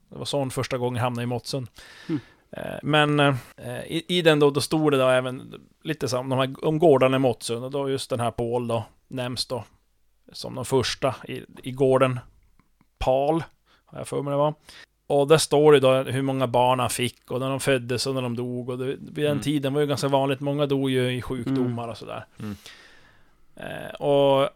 Det 0.08 0.18
var 0.18 0.24
sån 0.24 0.50
första 0.50 0.78
gången 0.78 0.96
jag 0.96 1.02
hamnade 1.02 1.22
i 1.22 1.26
Måttsund. 1.26 1.66
Mm. 2.08 2.20
Eh, 2.52 2.78
Men 2.82 3.20
eh, 3.20 3.34
i, 3.86 4.04
i 4.08 4.22
den 4.22 4.38
då, 4.38 4.50
då 4.50 4.60
stod 4.60 4.92
det 4.92 4.98
då 4.98 5.08
även 5.08 5.54
lite 5.82 6.08
som 6.08 6.28
de 6.28 6.38
här, 6.38 6.64
om 6.64 6.78
gårdarna 6.78 7.16
i 7.16 7.18
Måttsund 7.18 7.64
och 7.64 7.70
då 7.70 7.90
just 7.90 8.10
den 8.10 8.20
här 8.20 8.30
Paul 8.30 8.68
då 8.68 8.84
nämns 9.08 9.46
då 9.46 9.64
som 10.32 10.54
den 10.54 10.64
första 10.64 11.14
i, 11.28 11.42
i 11.62 11.70
gården 11.70 12.20
Pal, 12.98 13.44
har 13.84 13.98
jag 13.98 14.08
för 14.08 14.22
mig 14.22 14.30
det 14.30 14.36
var. 14.36 14.54
Och 15.06 15.28
där 15.28 15.38
står 15.38 15.72
det 15.72 15.80
då 15.80 16.02
hur 16.02 16.22
många 16.22 16.46
barn 16.46 16.80
han 16.80 16.90
fick 16.90 17.30
och 17.30 17.40
när 17.40 17.50
de 17.50 17.60
föddes 17.60 18.06
och 18.06 18.14
när 18.14 18.22
de 18.22 18.36
dog. 18.36 18.68
Och 18.68 18.78
det, 18.78 18.84
vid 18.84 19.24
den 19.24 19.26
Mm. 19.26 19.40
tiden 19.40 19.72
var 19.72 19.80
det 19.80 19.84
ju 19.84 19.88
ganska 19.88 20.08
vanligt, 20.08 20.40
många 20.40 20.66
dog 20.66 20.90
ju 20.90 21.12
i 21.16 21.22
sjukdomar 21.22 21.88
och 21.88 21.96
sådär. 21.96 22.24
Mm. 22.38 22.56
Eh, 23.56 23.94
och 23.94 24.48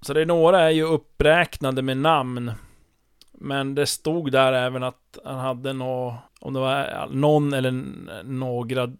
så 0.00 0.12
det 0.14 0.20
är 0.20 0.26
några 0.26 0.60
är 0.60 0.70
ju 0.70 0.82
uppräknade 0.82 1.82
med 1.82 1.96
namn. 1.96 2.52
Men 3.32 3.74
det 3.74 3.86
stod 3.86 4.32
där 4.32 4.52
även 4.52 4.82
att 4.82 5.18
han 5.24 5.38
hade 5.38 5.72
nå, 5.72 6.16
om 6.40 6.54
det 6.54 6.60
var 6.60 7.08
någon 7.10 7.52
eller 7.52 7.84
några 8.24 8.92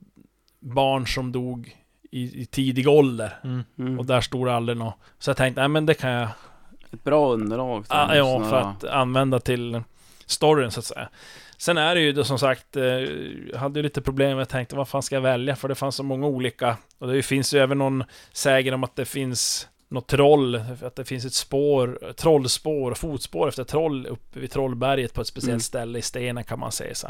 barn 0.61 1.07
som 1.07 1.33
dog 1.33 1.77
i, 2.11 2.43
i 2.43 2.47
tidig 2.47 2.89
ålder. 2.89 3.39
Mm. 3.79 3.99
Och 3.99 4.07
där 4.07 4.21
stod 4.21 4.47
det 4.47 4.55
aldrig 4.55 4.79
något. 4.79 4.95
Så 5.19 5.31
jag 5.31 5.37
tänkte, 5.37 5.61
nej 5.61 5.69
men 5.69 5.87
det 5.87 5.95
kan 5.95 6.11
jag 6.11 6.29
Ett 6.93 7.05
bra 7.05 7.33
underlag. 7.33 7.85
Ah, 7.89 8.15
ja, 8.15 8.45
för 8.45 8.57
att 8.57 8.85
använda 8.85 9.41
till 9.41 9.83
storyn 10.27 10.71
så 10.71 10.81
att 10.81 10.87
säga. 10.87 11.09
Sen 11.59 11.79
är 11.79 11.95
det 11.95 12.01
ju 12.01 12.13
då 12.13 12.25
som 12.25 12.39
sagt, 12.39 12.77
eh, 12.77 12.83
jag 12.85 13.59
hade 13.59 13.79
ju 13.79 13.83
lite 13.83 14.01
problem, 14.01 14.39
jag 14.39 14.49
tänkte 14.49 14.77
vad 14.77 14.89
fan 14.89 15.03
ska 15.03 15.15
jag 15.15 15.23
välja? 15.23 15.57
För 15.57 15.69
det 15.69 15.75
fanns 15.75 15.97
så 15.97 16.03
många 16.03 16.27
olika, 16.27 16.77
och 16.99 17.09
det 17.13 17.23
finns 17.23 17.55
ju 17.55 17.59
även 17.59 17.79
någon 17.79 18.05
sägen 18.33 18.75
om 18.75 18.85
att 18.85 18.97
det 18.97 19.05
finns 19.05 19.69
något 19.89 20.07
troll, 20.07 20.61
att 20.83 20.97
det 20.97 21.05
finns 21.05 21.25
ett 21.25 21.33
spår, 21.35 22.13
trollspår, 22.17 22.95
fotspår 22.95 23.49
efter 23.49 23.65
troll 23.65 24.07
uppe 24.07 24.41
vid 24.41 24.51
Trollberget 24.51 25.15
på 25.15 25.21
ett 25.21 25.27
speciellt 25.27 25.51
Mm. 25.51 25.61
ställe 25.61 25.99
i 25.99 26.03
stenen 26.03 26.45
kan 26.45 26.59
man 26.59 26.73
säga 26.73 26.95
så. 26.95 27.09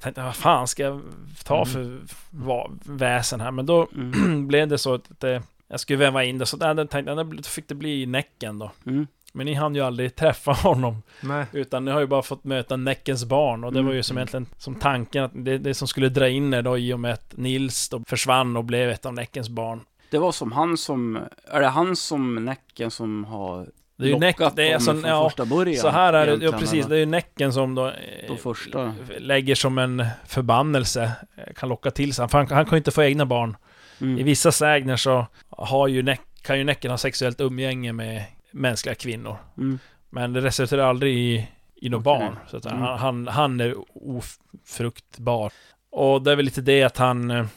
Tänkte, 0.00 0.22
vad 0.22 0.36
fan 0.36 0.68
ska 0.68 0.82
jag 0.82 1.00
ta 1.44 1.64
för 1.64 1.98
va, 2.30 2.70
väsen 2.84 3.40
här? 3.40 3.50
Men 3.50 3.66
då 3.66 3.88
Mm. 3.94 4.46
blev 4.48 4.68
det 4.68 4.78
så 4.78 4.94
att 4.94 5.20
det, 5.20 5.42
jag 5.68 5.80
skulle 5.80 5.98
väva 5.98 6.24
in 6.24 6.38
det, 6.38 6.46
så 6.46 6.56
där 6.56 6.84
tänkte 6.84 7.14
då 7.14 7.42
fick 7.42 7.68
det 7.68 7.74
bli 7.74 8.06
Näcken 8.06 8.58
då. 8.58 8.70
Mm. 8.86 9.06
Men 9.32 9.46
ni 9.46 9.54
hann 9.54 9.74
ju 9.74 9.80
aldrig 9.80 10.16
träffa 10.16 10.52
honom. 10.62 11.02
Nej. 11.20 11.46
Utan 11.52 11.84
ni 11.84 11.90
har 11.90 12.00
ju 12.00 12.06
bara 12.06 12.22
fått 12.22 12.44
möta 12.44 12.76
Näckens 12.76 13.24
barn. 13.24 13.64
Och 13.64 13.72
det 13.72 13.82
var 13.82 13.92
ju 13.92 14.02
som 14.02 14.16
Mm. 14.16 14.20
egentligen 14.20 14.46
som 14.58 14.74
tanken 14.74 15.24
att 15.24 15.30
det, 15.34 15.58
det 15.58 15.74
som 15.74 15.88
skulle 15.88 16.08
dra 16.08 16.28
in 16.28 16.54
er 16.54 16.62
då 16.62 16.78
i 16.78 16.92
och 16.92 17.00
med 17.00 17.12
att 17.12 17.36
Nils 17.36 17.88
då 17.88 18.02
försvann 18.06 18.56
och 18.56 18.64
blev 18.64 18.90
ett 18.90 19.06
av 19.06 19.14
Näckens 19.14 19.48
barn. 19.48 19.80
Det 20.10 20.18
var 20.18 20.32
som 20.32 20.52
han 20.52 20.76
som, 20.76 21.18
är 21.44 21.60
det 21.60 21.66
han 21.68 21.96
som 21.96 22.44
Näcken 22.44 22.90
som 22.90 23.24
har 23.24 23.66
Det 24.00 24.06
är 24.06 24.08
ju 24.08 24.18
Näck, 24.18 24.38
det 24.38 24.44
är 24.44 24.66
dem 24.66 24.74
alltså, 24.74 24.92
från 24.92 25.04
ja, 25.04 25.28
första 25.28 25.44
början? 25.44 25.76
så 25.80 25.88
här 25.88 26.12
är 26.12 26.36
det, 26.36 26.44
ja 26.44 26.52
precis, 26.52 26.86
det 26.86 26.94
är 26.94 26.98
ju 26.98 27.06
Näcken 27.06 27.52
som 27.52 27.74
då, 27.74 27.86
eh, 27.86 27.92
De 28.28 28.38
första. 28.38 28.94
lägger 29.18 29.54
som 29.54 29.78
en 29.78 30.06
förbannelse, 30.26 31.12
eh, 31.36 31.52
kan 31.56 31.68
locka 31.68 31.90
till 31.90 32.14
sig. 32.14 32.28
För 32.28 32.38
han, 32.38 32.46
han 32.50 32.64
kan 32.64 32.72
ju 32.72 32.78
inte 32.78 32.90
få 32.90 33.02
egna 33.02 33.26
barn. 33.26 33.56
Mm. 34.00 34.18
I 34.18 34.22
vissa 34.22 34.52
sägner 34.52 34.96
så 34.96 35.26
har 35.48 35.88
ju 35.88 36.02
Näck, 36.02 36.20
kan 36.42 36.58
ju 36.58 36.64
Näcken 36.64 36.90
ha 36.90 36.98
sexuellt 36.98 37.40
umgänge 37.40 37.92
med 37.92 38.24
mänskliga 38.50 38.94
kvinnor. 38.94 39.36
Mm. 39.58 39.78
Men 40.10 40.32
det 40.32 40.40
resulterar 40.40 40.82
aldrig 40.88 41.16
i, 41.16 41.48
i 41.76 41.88
något 41.88 42.06
Okej. 42.06 42.20
barn. 42.26 42.36
Så 42.48 42.56
att 42.56 42.66
Mm. 42.66 42.78
han, 42.80 42.98
han, 42.98 43.28
han 43.28 43.60
är 43.60 43.74
ofruktbar. 43.94 45.52
Och 45.92 46.22
det 46.22 46.32
är 46.32 46.36
väl 46.36 46.44
lite 46.44 46.60
det 46.60 46.82
att 46.82 46.96
han... 46.96 47.48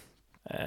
Eh, 0.49 0.57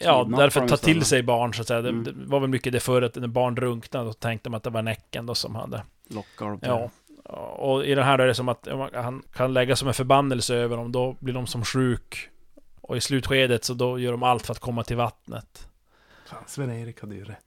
ja, 0.00 0.24
därför 0.36 0.68
tar 0.68 0.76
till 0.76 1.04
sig 1.04 1.22
barn 1.22 1.54
så 1.54 1.62
att 1.62 1.68
säga. 1.68 1.82
Det, 1.82 1.88
Mm. 1.88 2.04
det 2.04 2.12
var 2.26 2.40
väl 2.40 2.50
mycket 2.50 2.72
det 2.72 2.80
förr 2.80 3.02
att 3.02 3.14
när 3.16 3.28
barn 3.28 3.54
drunknade, 3.54 4.06
då 4.06 4.12
tänkte 4.12 4.50
man 4.50 4.56
att 4.56 4.62
det 4.64 4.70
var 4.70 4.82
Näcken 4.82 5.26
då 5.26 5.34
som 5.34 5.54
hade... 5.54 5.82
Lockar 6.10 6.46
dem. 6.46 6.58
Ja. 6.62 6.90
Och 7.56 7.86
i 7.86 7.94
det 7.94 8.02
här 8.04 8.18
är 8.18 8.26
det 8.26 8.34
som 8.34 8.48
att 8.48 8.68
han 8.94 9.22
kan 9.34 9.52
lägga 9.52 9.76
som 9.76 9.88
en 9.88 9.94
förbannelse 9.94 10.54
över 10.54 10.76
dem, 10.76 10.92
då 10.92 11.16
blir 11.20 11.34
de 11.34 11.46
som 11.46 11.64
sjuk. 11.64 12.28
Och 12.80 12.96
i 12.96 13.00
slutskedet 13.00 13.64
så 13.64 13.74
då 13.74 13.98
gör 13.98 14.12
de 14.12 14.22
allt 14.22 14.46
för 14.46 14.52
att 14.52 14.58
komma 14.58 14.82
till 14.84 14.96
vattnet. 14.96 15.68
Fan, 16.26 16.42
Sven-Erik 16.46 17.00
hade 17.00 17.14
ju 17.14 17.24
rätt. 17.24 17.38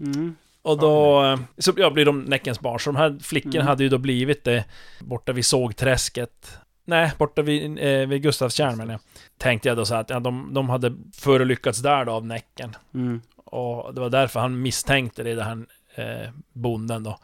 Mm. 0.00 0.36
Och 0.62 0.78
då 0.78 1.24
eh, 1.24 1.38
så 1.58 1.72
ja, 1.76 1.90
blir 1.90 2.04
de 2.04 2.20
Näckens 2.22 2.60
barn. 2.60 2.80
Så 2.80 2.90
de 2.92 2.96
här 2.96 3.18
flickorna 3.22 3.54
Mm. 3.54 3.66
hade 3.66 3.82
ju 3.82 3.88
då 3.88 3.98
blivit 3.98 4.44
det 4.44 4.64
borta 5.00 5.32
vid 5.32 5.44
Sågträsket. 5.46 6.58
Nej, 6.84 7.12
borta 7.18 7.42
vid, 7.42 7.78
eh, 7.78 8.08
vid 8.08 8.22
Gustavstjärn 8.22 8.76
menar 8.76 8.92
jag. 8.94 9.00
Tänkte 9.38 9.68
jag 9.68 9.76
då 9.76 9.84
så 9.84 9.94
att 9.94 10.10
ja, 10.10 10.20
de, 10.20 10.54
de 10.54 10.68
hade 10.68 10.96
förolyckats 11.12 11.78
där 11.78 12.04
då 12.04 12.12
av 12.12 12.26
Näcken. 12.26 12.76
Mm. 12.94 13.20
Och 13.34 13.94
det 13.94 14.00
var 14.00 14.10
därför 14.10 14.40
han 14.40 14.62
misstänkte 14.62 15.22
det, 15.22 15.34
den 15.34 15.44
här 15.44 15.66
eh, 15.94 16.30
bonden 16.52 17.02
då. 17.02 17.18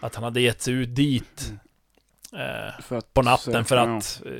Att 0.00 0.14
han 0.14 0.24
hade 0.24 0.40
gett 0.40 0.62
sig 0.62 0.74
ut 0.74 0.94
dit 0.94 1.52
eh, 2.32 3.00
på 3.12 3.22
natten 3.22 3.64
för 3.64 3.76
att 3.76 4.22
eh, 4.26 4.32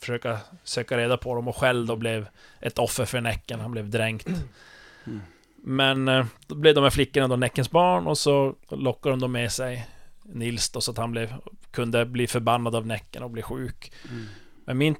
försöka 0.00 0.38
söka 0.64 0.98
reda 0.98 1.16
på 1.16 1.34
dem 1.34 1.48
och 1.48 1.56
själv 1.56 1.86
då 1.86 1.96
blev 1.96 2.28
ett 2.60 2.78
offer 2.78 3.04
för 3.04 3.20
Näcken. 3.20 3.60
Han 3.60 3.72
blev 3.72 3.90
dränkt. 3.90 4.28
Mm. 5.06 5.20
Men 5.56 6.08
eh, 6.08 6.26
då 6.46 6.54
blev 6.54 6.74
de 6.74 6.84
här 6.84 6.90
flickorna 6.90 7.28
då 7.28 7.36
Näckens 7.36 7.70
barn 7.70 8.06
och 8.06 8.18
så 8.18 8.54
lockade 8.68 9.12
de 9.12 9.20
då 9.20 9.28
med 9.28 9.52
sig 9.52 9.86
Nils 10.22 10.70
då 10.70 10.80
så 10.80 10.90
att 10.90 10.98
han 10.98 11.12
blev, 11.12 11.34
kunde 11.70 12.06
bli 12.06 12.26
förbannad 12.26 12.74
av 12.74 12.86
Näcken 12.86 13.22
och 13.22 13.30
bli 13.30 13.42
sjuk. 13.42 13.92
Mm. 14.10 14.26
Men 14.64 14.78
min 14.78 14.96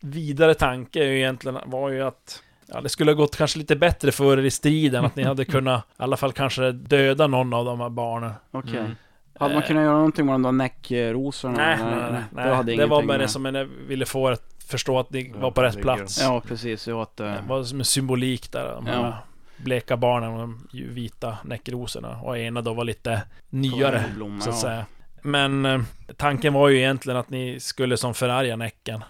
vidare 0.00 0.54
tanke 0.54 1.00
är 1.00 1.04
ju 1.08 1.16
egentligen 1.18 1.58
var 1.66 1.90
ju 1.90 2.02
att 2.02 2.42
Ja, 2.72 2.80
det 2.80 2.88
skulle 2.88 3.10
ha 3.10 3.16
gått 3.16 3.36
kanske 3.36 3.58
lite 3.58 3.76
bättre 3.76 4.12
för 4.12 4.38
er 4.38 4.42
i 4.42 4.50
striden, 4.50 5.04
att 5.04 5.16
ni 5.16 5.22
hade 5.24 5.44
kunnat 5.54 5.84
i 5.84 6.02
alla 6.02 6.16
fall 6.16 6.32
kanske 6.32 6.72
döda 6.72 7.26
någon 7.26 7.54
av 7.54 7.64
de 7.64 7.80
här 7.80 7.88
barnen. 7.88 8.32
Okej. 8.50 8.78
Mm. 8.78 8.94
Hade 9.38 9.54
man 9.54 9.62
Eh. 9.62 9.66
kunnat 9.68 9.82
göra 9.82 9.96
någonting 9.96 10.26
med 10.26 10.34
de 10.34 10.42
där 10.42 10.52
näckrosorna? 10.52 11.56
Nej, 11.56 11.74
eller? 11.74 12.12
nej, 12.12 12.22
nej. 12.32 12.44
Det, 12.48 12.54
hade 12.54 12.66
nej. 12.66 12.76
det 12.76 12.86
var 12.86 13.02
bara 13.02 13.18
det 13.18 13.28
som 13.28 13.44
jag 13.44 13.64
ville 13.64 14.06
få 14.06 14.28
er 14.28 14.32
att 14.32 14.54
förstå 14.66 14.98
att 14.98 15.10
ni 15.10 15.30
Ja, 15.34 15.40
var 15.40 15.50
på 15.50 15.62
rätt 15.62 15.80
plats. 15.82 16.20
Ja, 16.22 16.42
precis. 16.48 16.88
Jo, 16.88 17.00
att... 17.00 17.20
eh, 17.20 17.26
Det 17.26 17.42
var 17.48 17.62
som 17.64 17.78
en 17.78 17.84
symbolik 17.84 18.52
där, 18.52 18.74
de 18.74 18.86
här 18.86 19.02
Ja. 19.02 19.18
bleka 19.56 19.96
barnen 19.96 20.30
och 20.32 20.38
de 20.38 20.68
vita 20.72 21.38
näckrosorna. 21.44 22.20
Och 22.22 22.38
ena 22.38 22.60
då 22.62 22.74
var 22.74 22.84
lite 22.84 23.22
nyare, 23.50 24.04
blomma, 24.16 24.40
så 24.40 24.50
att 24.50 24.56
ja. 24.56 24.62
säga. 24.62 24.86
Men 25.22 25.66
eh, 25.66 25.80
tanken 26.16 26.52
var 26.52 26.68
ju 26.68 26.76
egentligen 26.78 27.16
att 27.18 27.30
ni 27.30 27.60
skulle 27.60 27.96
som 27.96 28.14
förarga 28.14 28.56
Näcken. 28.56 29.04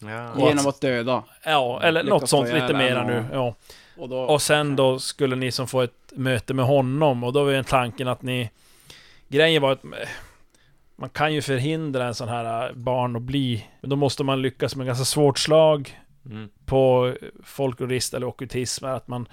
Ja. 0.00 0.48
Genom 0.48 0.66
att 0.66 0.80
döda. 0.80 1.24
Ja, 1.44 1.80
eller 1.82 2.02
Lyckas 2.02 2.20
något 2.20 2.30
sånt 2.30 2.52
lite 2.52 2.74
mera 2.74 3.04
nu. 3.06 3.18
och- 3.18 3.36
Ja. 3.36 3.54
Och 4.02 4.08
då... 4.08 4.18
Och 4.20 4.42
sen 4.42 4.76
då 4.76 4.98
skulle 4.98 5.36
ni 5.36 5.52
som 5.52 5.66
få 5.68 5.80
ett 5.82 6.12
möte 6.12 6.54
med 6.54 6.64
honom 6.64 7.24
och 7.24 7.32
då 7.32 7.44
var 7.44 7.50
ju 7.50 7.56
tanken 7.64 8.08
att 8.08 8.22
ni... 8.22 8.50
Grejen 9.28 9.62
var 9.62 9.72
att 9.72 9.84
eh, 9.84 9.90
man 10.96 11.10
kan 11.10 11.34
ju 11.34 11.42
förhindra 11.42 12.06
en 12.06 12.14
sån 12.14 12.28
här 12.28 12.66
eh, 12.68 12.74
barn 12.74 13.16
att 13.16 13.22
bli... 13.22 13.66
Men 13.80 13.90
då 13.90 13.96
måste 13.96 14.24
man 14.24 14.42
lyckas 14.42 14.76
med 14.76 14.86
ganska 14.86 15.04
svårt 15.04 15.38
slag 15.38 15.98
Mm. 16.26 16.48
på 16.66 17.14
folklorist 17.44 18.14
eller 18.14 18.26
Att 18.96 19.08
man, 19.08 19.28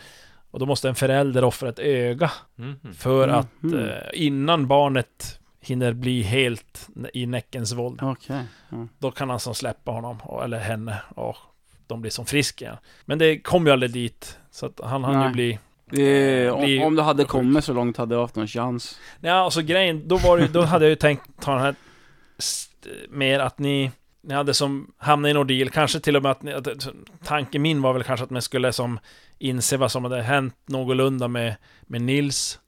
och 0.51 0.59
då 0.59 0.65
måste 0.65 0.89
en 0.89 0.95
förälder 0.95 1.43
offra 1.43 1.69
ett 1.69 1.79
öga 1.79 2.31
Mm. 2.57 2.79
för 2.97 3.23
Mm. 3.27 3.35
att 3.39 3.63
Mm. 3.63 3.79
eh, 3.89 3.95
innan 4.13 4.67
barnet 4.67 5.39
hinner 5.65 5.93
bli 5.93 6.21
helt 6.21 6.89
i 7.13 7.25
näckens 7.25 7.73
våld. 7.73 7.99
Okej. 8.03 8.43
Ja. 8.69 8.87
Då 8.97 9.11
kan 9.11 9.29
han 9.29 9.39
som 9.39 9.55
släppa 9.55 9.91
honom, 9.91 10.17
eller 10.43 10.59
henne, 10.59 11.01
och 11.15 11.35
de 11.87 12.01
blir 12.01 12.11
som 12.11 12.25
friska 12.25 12.65
igen. 12.65 12.77
Men 13.05 13.17
det 13.17 13.39
kom 13.39 13.65
ju 13.65 13.73
aldrig 13.73 13.91
dit. 13.91 14.37
Så 14.51 14.65
att 14.65 14.79
han 14.83 15.03
hann 15.03 15.27
ju 15.27 15.33
bli... 15.33 15.59
Det, 15.89 16.51
om, 16.51 16.63
Blir 16.63 16.85
om 16.85 16.95
du 16.95 17.01
hade 17.01 17.23
sjuk. 17.23 17.31
kommit 17.31 17.63
så 17.63 17.73
långt 17.73 17.97
hade 17.97 18.15
du 18.15 18.19
haft 18.19 18.35
någon 18.35 18.47
chans. 18.47 18.99
Ja, 19.19 19.33
alltså 19.33 19.61
grejen, 19.61 20.07
då 20.07 20.17
var 20.17 20.37
det, 20.37 20.47
då 20.47 20.61
hade 20.61 20.85
jag 20.85 20.89
ju 20.89 20.95
tänkt 20.95 21.23
ta 21.41 21.51
den 21.51 21.61
här 21.61 21.75
mer 23.09 23.39
att 23.39 23.59
ni 23.59 23.91
ni 24.25 24.33
hade 24.33 24.53
som 24.53 24.93
hamnat 24.97 25.27
i 25.27 25.31
en 25.31 25.37
ordeal, 25.37 25.69
kanske 25.69 25.99
till 25.99 26.15
och 26.15 26.23
med 26.23 26.31
att, 26.31 26.43
ni, 26.43 26.53
att 26.53 26.87
tanken 27.23 27.61
min 27.61 27.81
var 27.81 27.93
väl 27.93 28.03
kanske 28.03 28.23
att 28.23 28.29
man 28.29 28.41
skulle 28.41 28.73
som 28.73 28.99
inse 29.37 29.77
vad 29.77 29.91
som 29.91 30.03
hade 30.03 30.21
hänt 30.21 30.55
någorlunda 30.65 31.27
med, 31.27 31.55
med 31.81 32.01
Nils 32.01 32.59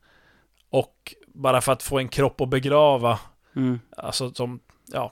och 0.70 1.16
bara 1.38 1.62
för 1.62 1.72
att 1.72 1.84
få 1.84 2.00
en 2.00 2.08
kropp 2.08 2.42
att 2.42 2.50
begrava, 2.50 3.20
Mm. 3.56 3.80
alltså 3.98 4.34
som, 4.34 4.60
ja, 4.86 5.12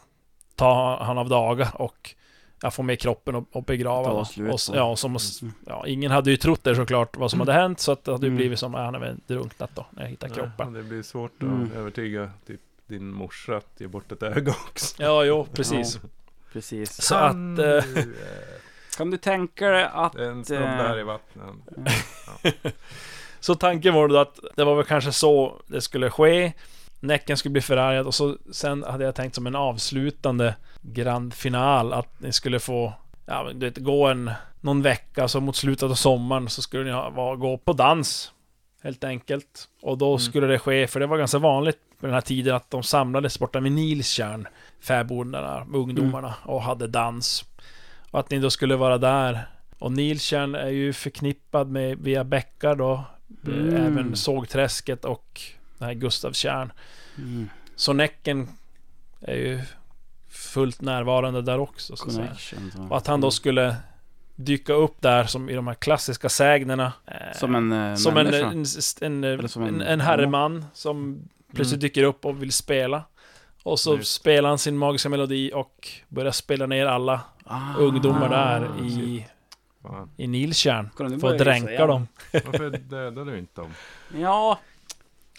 ta 0.55 1.03
han 1.03 1.17
av 1.17 1.29
daga 1.29 1.69
och 1.73 2.15
ja, 2.61 2.71
få 2.71 2.83
med 2.83 2.99
kroppen 2.99 3.35
och, 3.35 3.47
och 3.51 3.63
begrava. 3.63 4.09
Och, 4.11 4.27
ja, 4.73 4.83
och 4.83 4.99
som, 4.99 5.17
Mm. 5.41 5.53
ja, 5.65 5.87
ingen 5.87 6.11
hade 6.11 6.31
ju 6.31 6.37
trott 6.37 6.63
det 6.63 6.75
såklart 6.75 7.17
vad 7.17 7.31
som 7.31 7.39
hade 7.39 7.53
hänt, 7.53 7.79
så 7.79 7.91
att 7.91 8.03
det 8.03 8.11
hade 8.11 8.25
ju 8.25 8.29
Mm. 8.29 8.37
blivit 8.37 8.59
som, 8.59 8.73
ja, 8.73 8.79
han 8.85 8.93
har 8.93 9.01
väl 9.01 9.17
drunknat 9.27 9.69
då, 9.75 9.85
när 9.89 10.03
jag 10.03 10.09
hittade 10.09 10.33
Ja, 10.37 10.43
kroppen. 10.43 10.73
det 10.73 10.83
blir 10.83 11.03
svårt 11.03 11.31
att 11.37 11.41
Mm. 11.41 11.71
övertyga 11.75 12.29
typ 12.47 12.61
din 12.87 13.11
morsa 13.11 13.57
att 13.57 13.71
ge 13.77 13.87
bort 13.87 14.11
ett 14.11 14.23
öga 14.23 14.51
också. 14.69 15.03
Ja, 15.03 15.23
jo, 15.23 15.47
precis. 15.53 15.99
Precis. 16.53 17.01
Så 17.01 17.15
att... 17.15 17.31
Kan 17.31 17.59
Eh, 17.59 17.65
du, 17.65 17.77
eh, 18.01 18.05
Kan 18.97 19.11
du 19.11 19.17
tänka 19.17 19.69
dig 19.69 19.89
att... 19.93 20.15
En 20.15 20.45
snubbe 20.45 20.65
här 20.65 20.99
i 20.99 21.03
vattnet. 21.03 21.45
så 23.45 23.55
tanken 23.55 23.93
var 23.93 24.07
då 24.07 24.17
att 24.17 24.39
det 24.55 24.63
var 24.63 24.75
väl 24.75 24.85
kanske 24.85 25.11
så 25.11 25.61
det 25.67 25.81
skulle 25.81 26.09
ske. 26.09 26.53
Näcken 26.99 27.37
skulle 27.37 27.51
bli 27.51 27.61
förargad 27.61 28.07
och 28.07 28.13
så 28.15 28.37
sen 28.51 28.83
hade 28.83 29.05
jag 29.05 29.15
tänkt 29.15 29.35
som 29.35 29.47
en 29.47 29.55
avslutande 29.55 30.55
grand 30.81 31.33
final 31.33 31.93
att 31.93 32.19
ni 32.19 32.33
skulle 32.33 32.59
få 32.59 32.93
Ja 33.25 33.49
du 33.53 33.65
vet, 33.65 33.77
gå 33.77 34.07
en 34.07 34.31
Någon 34.61 34.81
vecka 34.81 35.27
så 35.27 35.41
mot 35.41 35.55
slutet 35.55 35.83
av 35.83 35.93
sommaren 35.93 36.49
så 36.49 36.61
skulle 36.61 36.83
ni 36.83 36.91
ha, 36.91 37.09
vara, 37.09 37.35
gå 37.35 37.57
på 37.57 37.73
dans 37.73 38.31
Helt 38.83 39.03
enkelt 39.03 39.67
Och 39.81 39.97
då 39.97 40.07
Mm. 40.09 40.19
skulle 40.19 40.47
det 40.47 40.59
ske, 40.59 40.87
för 40.87 40.99
det 40.99 41.07
var 41.07 41.17
ganska 41.17 41.39
vanligt 41.39 41.79
på 41.99 42.05
den 42.05 42.13
här 42.13 42.21
tiden 42.21 42.55
att 42.55 42.71
de 42.71 42.83
samlades 42.83 43.39
borta 43.39 43.59
vid 43.59 43.71
Nilstjärn, 43.71 44.47
fäbodarna, 44.81 45.65
ungdomarna, 45.73 46.33
och 46.43 46.61
hade 46.61 46.87
dans. 46.87 47.45
Och 48.11 48.19
att 48.19 48.29
ni 48.29 48.39
då 48.39 48.49
skulle 48.49 48.75
vara 48.75 48.97
där. 48.97 49.47
Och 49.79 49.91
Nilstjärn 49.91 50.55
är 50.55 50.69
ju 50.69 50.93
förknippad 50.93 51.69
med 51.69 51.97
via 51.97 52.23
bäckar 52.23 52.75
då, 52.75 53.03
Mm. 53.47 53.75
även 53.75 54.15
Sågträsket 54.15 55.05
och 55.05 55.41
det 55.77 55.85
här 55.85 55.93
Gustavstjärn. 55.93 56.71
Mm. 57.17 57.49
Så 57.75 57.93
Näcken 57.93 58.49
är 59.21 59.35
ju 59.35 59.61
fullt 60.29 60.81
närvarande 60.81 61.41
där 61.41 61.59
också. 61.59 61.95
Så. 61.95 62.25
Och 62.89 62.97
att 62.97 63.07
han 63.07 63.21
då 63.21 63.31
skulle 63.31 63.75
dyka 64.35 64.73
upp 64.73 65.01
där 65.01 65.23
som 65.25 65.49
i 65.49 65.53
de 65.53 65.67
här 65.67 65.73
klassiska 65.75 66.29
sägnerna. 66.29 66.93
eh, 67.05 67.37
Som 67.37 67.55
en 67.55 67.71
eh, 67.71 67.95
som 67.95 68.17
en, 68.17 68.27
en, 68.27 68.65
en, 69.01 69.23
Eller 69.23 69.47
som 69.47 69.63
en, 69.63 69.75
en- 69.75 69.81
en 69.81 70.01
herreman 70.01 70.65
som 70.73 71.19
plötsligt 71.53 71.81
dyker 71.81 72.03
upp 72.03 72.25
och 72.25 72.41
vill 72.41 72.51
spela. 72.51 73.03
Och 73.63 73.79
så 73.79 73.95
Just. 73.95 74.13
spelar 74.13 74.49
han 74.49 74.59
sin 74.59 74.77
magiska 74.77 75.09
melodi 75.09 75.51
och 75.53 75.87
börjar 76.07 76.31
spela 76.31 76.65
ner 76.65 76.85
alla 76.85 77.21
Ah. 77.47 77.75
ungdomar 77.77 78.29
där 78.29 78.85
i, 78.85 79.27
Fan. 79.87 80.09
i 80.17 80.27
nu 81.09 81.19
För 81.19 81.31
att 81.33 81.37
dränka 81.37 81.71
igen. 81.71 81.87
dem. 81.87 82.07
Varför 82.31 82.69
dödade 82.69 83.31
du 83.31 83.37
inte 83.37 83.61
dem? 83.61 83.73
Ja, 84.17 84.59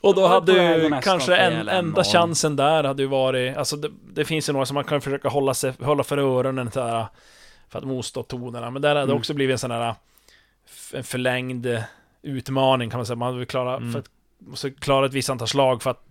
Och 0.03 0.15
då 0.15 0.27
hade 0.27 0.53
ju 0.53 1.01
kanske 1.03 1.37
en, 1.37 1.69
enda 1.69 2.05
chansen 2.05 2.57
där 2.57 2.85
hade 2.85 3.03
ju 3.03 3.09
varit, 3.09 3.57
alltså 3.57 3.77
det, 3.77 3.91
det 4.13 4.25
finns 4.25 4.49
ju 4.49 4.53
några 4.53 4.67
som 4.67 4.75
man 4.75 4.85
kan 4.85 5.01
försöka 5.01 5.29
hålla, 5.29 5.55
sig, 5.55 5.73
hålla 5.81 6.05
för 6.05 6.19
öronen 6.19 6.71
så 6.71 6.83
här, 6.83 7.07
för 7.69 7.79
att 7.79 7.85
motstå 7.85 8.23
tonerna. 8.23 8.71
Men 8.71 8.83
där 8.83 8.89
hade 8.89 9.01
det 9.01 9.05
Mm. 9.05 9.17
också 9.17 9.35
blivit 9.35 9.53
en 9.55 9.59
sån 9.59 9.71
här 9.71 9.95
en 10.93 11.05
förlängd 11.05 11.67
utmaning 12.23 12.91
kan 12.91 12.99
man 12.99 13.07
säga. 13.07 13.17
Man 13.17 13.39
vill 13.39 13.47
klara, 13.47 13.77
Mm. 13.77 13.93
för 13.93 13.99
att, 13.99 14.11
måste 14.39 14.71
klara 14.71 15.07
ett 15.07 15.13
visst 15.13 15.31
antal 15.31 15.49
slag 15.49 15.83
för 15.83 15.91
att 15.91 16.05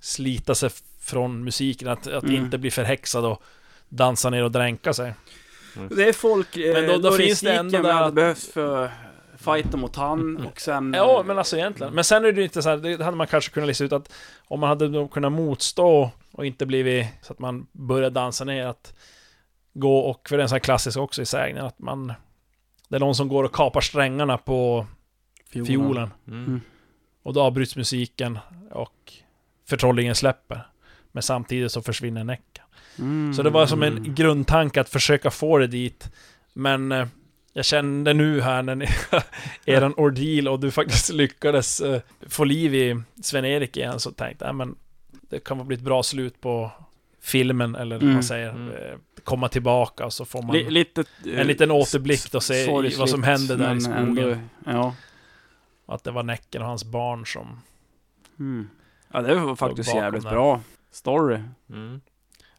slita 0.00 0.54
sig 0.54 0.70
från 1.00 1.44
musiken. 1.44 1.88
Att, 1.88 2.06
att 2.06 2.22
Mm. 2.24 2.34
inte 2.36 2.58
bli 2.58 2.70
förhäxad 2.70 3.24
och 3.24 3.42
dansa 3.88 4.30
ner 4.30 4.44
och 4.44 4.50
dränka 4.52 4.92
sig. 4.92 5.14
Det 5.90 6.08
är 6.08 6.12
folk... 6.12 6.56
eh, 6.56 6.72
Men 6.72 6.86
då- 7.02 7.10
då 7.10 7.16
finns 7.16 7.40
det 7.40 7.54
ändå 7.54 7.82
där 7.82 8.02
att- 8.02 8.14
behövt 8.14 8.42
för 8.42 8.90
fighten 9.36 9.80
mot 9.80 9.96
han 9.96 10.46
och 10.46 10.60
sen... 10.60 10.94
Ja, 10.96 11.22
men 11.26 11.38
alltså 11.38 11.56
egentligen. 11.56 11.94
Men 11.94 12.04
sen 12.04 12.24
är 12.24 12.32
det 12.32 12.38
ju 12.38 12.44
inte 12.44 12.62
så 12.62 12.68
här, 12.68 12.76
det 12.76 13.04
hade 13.04 13.16
man 13.16 13.26
kanske 13.26 13.50
kunnat 13.50 13.66
lista 13.66 13.84
ut 13.84 13.92
att 13.92 14.12
om 14.48 14.60
man 14.60 14.68
hade 14.68 15.08
kunnat 15.12 15.32
motstå 15.32 16.10
och 16.32 16.46
inte 16.46 16.66
blivit 16.66 17.06
så 17.22 17.32
att 17.32 17.38
man 17.38 17.66
börjar 17.72 18.10
dansa 18.10 18.44
ner 18.44 18.66
att 18.66 18.94
gå 19.74 19.98
och, 19.98 20.28
för 20.28 20.36
det 20.36 20.40
är 20.40 20.42
en 20.42 20.48
sån 20.48 20.54
här 20.56 20.60
klassisk 20.60 20.98
också 20.98 21.22
i 21.22 21.26
sägnen, 21.26 21.66
att 21.66 21.78
man 21.78 22.12
det 22.88 22.96
är 22.96 23.00
någon 23.00 23.14
som 23.14 23.28
går 23.28 23.44
och 23.44 23.52
kapar 23.52 23.80
strängarna 23.80 24.38
på 24.38 24.86
Fiolen. 25.50 25.66
fiolen 25.66 26.10
Mm. 26.28 26.60
och 27.22 27.32
då 27.34 27.42
avbryts 27.42 27.76
musiken 27.76 28.38
och 28.70 29.12
förtrollningen 29.68 30.14
släpper. 30.14 30.66
Men 31.12 31.22
samtidigt 31.22 31.72
så 31.72 31.82
försvinner 31.82 32.24
Näcken. 32.24 32.64
Mm. 32.98 33.34
Så 33.34 33.42
det 33.42 33.50
var 33.50 33.66
som 33.66 33.82
en 33.82 34.14
grundtanke 34.14 34.80
att 34.80 34.88
försöka 34.88 35.30
få 35.30 35.58
det 35.58 35.66
dit. 35.66 36.10
Men 36.52 36.92
eh, 36.92 37.06
jag 37.52 37.64
kände 37.64 38.14
nu 38.14 38.40
här 38.40 38.62
när 38.62 38.74
ni, 38.74 38.86
eran 39.64 39.94
ordeal 39.96 40.48
och 40.48 40.60
du 40.60 40.70
faktiskt 40.70 41.10
lyckades 41.12 41.80
eh, 41.80 42.00
få 42.28 42.44
liv 42.44 42.74
i 42.74 43.02
Sven-Erik 43.22 43.76
igen 43.76 44.00
så 44.00 44.10
tänkte 44.10 44.44
jag, 44.44 44.54
men 44.54 44.74
det 45.30 45.38
kan 45.44 45.66
bli 45.66 45.76
ett 45.76 45.82
bra 45.82 46.02
slut 46.02 46.40
på 46.40 46.70
filmen 47.22 47.74
eller 47.74 47.96
vad 47.96 48.02
Mm. 48.02 48.14
man 48.14 48.22
säger. 48.22 48.50
Mm. 48.50 48.68
Eh, 48.74 48.94
komma 49.24 49.48
tillbaka 49.48 50.04
och 50.06 50.12
så 50.12 50.24
får 50.24 50.42
man 50.42 50.56
Li- 50.56 50.70
lite... 50.70 51.04
eh, 51.26 51.40
en 51.40 51.46
liten 51.46 51.70
återblick 51.70 52.34
och 52.34 52.42
se 52.42 52.70
vad 52.98 53.10
som 53.10 53.22
hände 53.22 53.56
där 53.56 53.74
i 53.74 53.80
skogen. 53.80 54.08
ändå- 54.08 54.36
ja. 54.66 54.94
Att 55.88 56.04
det 56.04 56.10
var 56.10 56.22
Näcken 56.22 56.62
och 56.62 56.68
hans 56.68 56.84
barn 56.84 57.26
som... 57.26 57.60
Mm. 58.38 58.68
Ja, 59.12 59.22
det 59.22 59.34
var 59.34 59.56
faktiskt 59.56 59.94
jävligt 59.94 60.22
där. 60.22 60.30
bra 60.30 60.60
story. 60.90 61.38
Mm. 61.70 62.00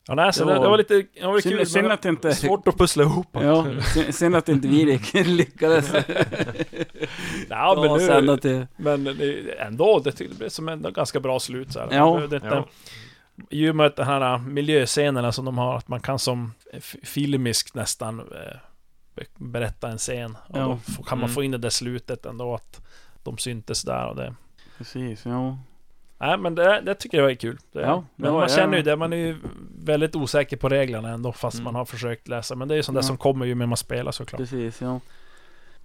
Ja, 0.08 0.15
nej, 0.15 0.34
så 0.34 0.46
Det 0.46 0.54
det, 0.54 0.60
var- 0.60 0.63
det 0.65 0.70
var 0.70 0.78
lite... 0.78 0.93
Det 1.20 1.26
var 1.28 1.39
Synd, 1.39 1.58
kul, 1.58 1.65
synd 1.67 1.88
att 1.91 2.06
inte... 2.06 2.36
svårt 2.36 2.67
att 2.67 2.78
pussla 2.78 3.04
ihop. 3.04 3.28
Ja, 3.32 3.65
synd- 4.12 4.36
att 4.38 4.50
inte 4.50 4.67
vi 4.67 4.86
lyck- 4.86 5.13
lyckades 5.28 5.91
Ja, 7.50 7.98
men 8.00 8.26
nu... 8.26 8.38
till... 8.38 8.67
Men 8.78 9.04
det- 9.04 9.60
ändå, 9.60 10.00
det 10.00 10.17
det 10.17 10.38
blev 10.38 10.50
som 10.50 10.70
en 10.70 10.82
ganska 10.93 11.20
bra 11.20 11.39
slut 11.39 11.72
så 11.74 11.80
här. 11.80 11.88
Ja. 11.91 12.24
Inte, 12.24 12.41
Ja. 12.43 12.65
I 13.50 13.70
och 13.70 13.76
med 13.76 13.86
att 13.86 13.96
de 13.96 14.04
här 14.04 14.34
äh, 14.34 14.41
miljöscenerna 14.41 15.32
som 15.32 15.46
de 15.46 15.58
har, 15.58 15.78
att 15.78 15.88
man 15.88 16.00
kan 16.00 16.20
som 16.20 16.54
f- 16.74 16.96
filmiskt 17.04 17.76
nästan 17.76 18.20
eh, 18.20 18.58
be- 19.15 19.26
berätta 19.38 19.89
en 19.89 19.98
scen. 19.98 20.38
Och 20.48 20.58
Ja. 20.58 20.80
då 20.98 21.04
kan 21.04 21.17
man 21.17 21.26
Mm. 21.26 21.36
få 21.36 21.43
in 21.43 21.52
det 21.52 21.58
där 21.58 21.70
slutet 21.70 22.26
ändå, 22.26 22.56
att 22.56 22.82
de 23.24 23.38
syntes 23.38 23.82
där 23.82 24.08
och 24.08 24.15
det. 24.15 24.36
Precis, 24.78 25.26
ja. 25.26 25.58
Nej 26.19 26.38
men 26.38 26.56
det, 26.56 26.82
det 26.82 26.95
tycker 26.95 27.17
jag 27.17 27.25
var 27.25 27.34
kul. 27.34 27.58
Det, 27.71 27.82
Ja, 27.82 28.03
men 28.15 28.34
man 28.34 28.49
känner 28.49 28.73
ju 28.77 28.84
ja. 28.84 28.84
det, 28.84 28.95
man 28.95 29.13
är 29.13 29.17
ju 29.17 29.38
väldigt 29.84 30.15
osäker 30.15 30.58
på 30.58 30.69
reglerna 30.69 31.10
ändå, 31.10 31.32
fast 31.32 31.56
Mm. 31.56 31.63
man 31.63 31.75
har 31.75 31.86
försökt 31.86 32.27
läsa. 32.27 32.56
Men 32.56 32.67
det 32.67 32.73
är 32.73 32.75
ju 32.75 32.84
sånt 32.84 32.95
där 32.95 33.01
Ja. 33.03 33.08
som 33.08 33.17
kommer 33.17 33.45
ju 33.45 33.56
med 33.56 33.69
man 33.69 33.77
spelar 33.77 34.12
såklart. 34.12 34.39
Precis, 34.39 34.82
ja. 34.82 34.99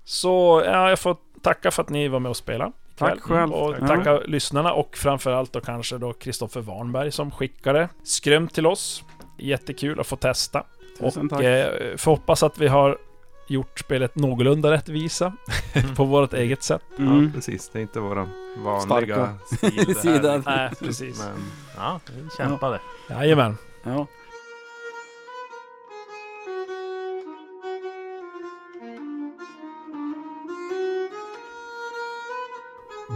Så 0.04 0.62
ja, 0.66 0.88
jag 0.88 0.98
får 0.98 1.16
tacka 1.42 1.70
för 1.70 1.82
att 1.82 1.88
ni 1.88 2.08
var 2.08 2.18
med 2.20 2.30
och 2.30 2.36
spelade. 2.36 2.72
Tack 2.98 3.20
själv. 3.20 3.52
Och 3.52 3.74
Ja. 3.80 3.86
tacka 3.86 4.18
lyssnarna 4.18 4.72
och 4.72 4.96
framförallt 4.96 5.52
då 5.52 5.60
kanske 5.60 5.98
då 5.98 6.12
Kristoffer 6.12 6.60
Warnberg 6.60 7.12
som 7.12 7.30
skickade 7.30 7.88
skröm 8.02 8.48
till 8.48 8.66
oss. 8.66 9.04
Jättekul 9.38 10.00
att 10.00 10.06
få 10.06 10.16
testa. 10.16 10.64
Tusen 11.00 11.24
och 11.24 11.30
tack. 11.30 11.42
eh, 11.42 11.96
får 11.96 12.10
hoppas 12.10 12.42
att 12.42 12.58
vi 12.58 12.68
har 12.68 12.98
gjort 13.46 13.78
spelet 13.78 14.14
någorlunda 14.16 14.70
rättvisa 14.70 15.32
på 15.96 16.04
vårt 16.04 16.34
eget 16.34 16.62
sätt. 16.62 16.82
Mm. 16.98 17.24
Ja, 17.24 17.30
precis. 17.34 17.68
Det 17.72 17.78
är 17.78 17.82
inte 17.82 18.00
våran 18.00 18.28
vanliga 18.64 19.36
Starka 19.36 19.94
stil 19.96 20.22
det. 20.22 20.42
Nej, 20.46 20.70
precis. 20.78 21.18
Men 21.18 21.36
Ja, 21.76 22.00
vi 22.06 22.28
kämpade. 22.36 22.80
Jajamän. 23.10 23.56
Ja. 23.82 24.06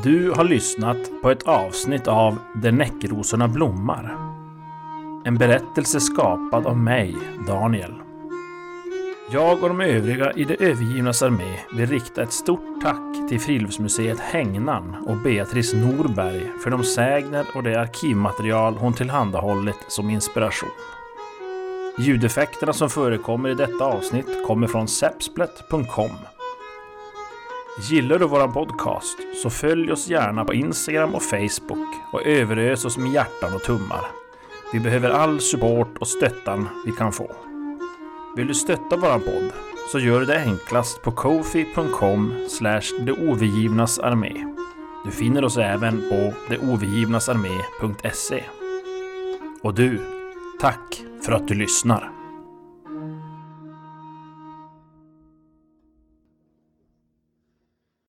Du 0.02 0.30
har 0.30 0.44
lyssnat 0.44 0.96
på 1.22 1.30
ett 1.30 1.42
avsnitt 1.42 2.08
av 2.08 2.38
Där 2.54 2.72
näckrosorna 2.72 3.48
blommar. 3.48 4.16
En 5.24 5.38
berättelse 5.38 6.00
skapad 6.00 6.66
av 6.66 6.76
mig, 6.76 7.16
Daniel. 7.46 7.92
Jag 9.30 9.62
och 9.62 9.68
de 9.68 9.80
övriga 9.80 10.32
i 10.32 10.44
det 10.44 10.54
övergivnas 10.54 11.22
armé 11.22 11.58
vill 11.72 11.86
rikta 11.86 12.22
ett 12.22 12.32
stort 12.32 12.82
tack 12.82 13.28
till 13.28 13.40
Friluftsmuseet 13.40 14.20
Hängnan 14.20 15.04
och 15.06 15.16
Beatrice 15.16 15.74
Norberg 15.74 16.50
för 16.62 16.70
de 16.70 16.84
sägner 16.84 17.46
och 17.54 17.62
det 17.62 17.80
arkivmaterial 17.80 18.74
hon 18.74 18.92
tillhandahållit 18.92 19.84
som 19.88 20.10
inspiration. 20.10 20.70
Ljudeffekterna 21.98 22.72
som 22.72 22.90
förekommer 22.90 23.48
i 23.48 23.54
detta 23.54 23.84
avsnitt 23.84 24.46
kommer 24.46 24.66
från 24.66 24.88
sepsplet.com. 24.88 26.10
Gillar 27.90 28.18
du 28.18 28.26
våran 28.26 28.52
podcast 28.52 29.18
så 29.42 29.50
följ 29.50 29.92
oss 29.92 30.08
gärna 30.08 30.44
på 30.44 30.54
Instagram 30.54 31.14
och 31.14 31.22
Facebook 31.22 31.94
och 32.12 32.26
överös 32.26 32.84
oss 32.84 32.98
med 32.98 33.12
hjärtan 33.12 33.54
och 33.54 33.62
tummar. 33.62 34.06
Vi 34.72 34.80
behöver 34.80 35.10
all 35.10 35.40
support 35.40 35.98
och 35.98 36.08
stöttan 36.08 36.68
vi 36.86 36.92
kan 36.92 37.12
få. 37.12 37.55
Vill 38.36 38.46
du 38.46 38.54
stötta 38.54 38.96
våran 38.96 39.20
podd 39.20 39.52
så 39.92 39.98
gör 39.98 40.20
du 40.20 40.26
det 40.26 40.40
enklast 40.40 41.02
på 41.02 41.12
kofi.com 41.12 42.34
armé. 43.98 44.46
Du 45.04 45.10
finner 45.10 45.44
oss 45.44 45.56
även 45.56 46.08
på 46.08 46.34
deovergivnasarmé.se. 46.48 48.44
Och 49.62 49.74
du, 49.74 50.00
tack 50.60 51.02
för 51.24 51.32
att 51.32 51.48
du 51.48 51.54
lyssnar! 51.54 52.15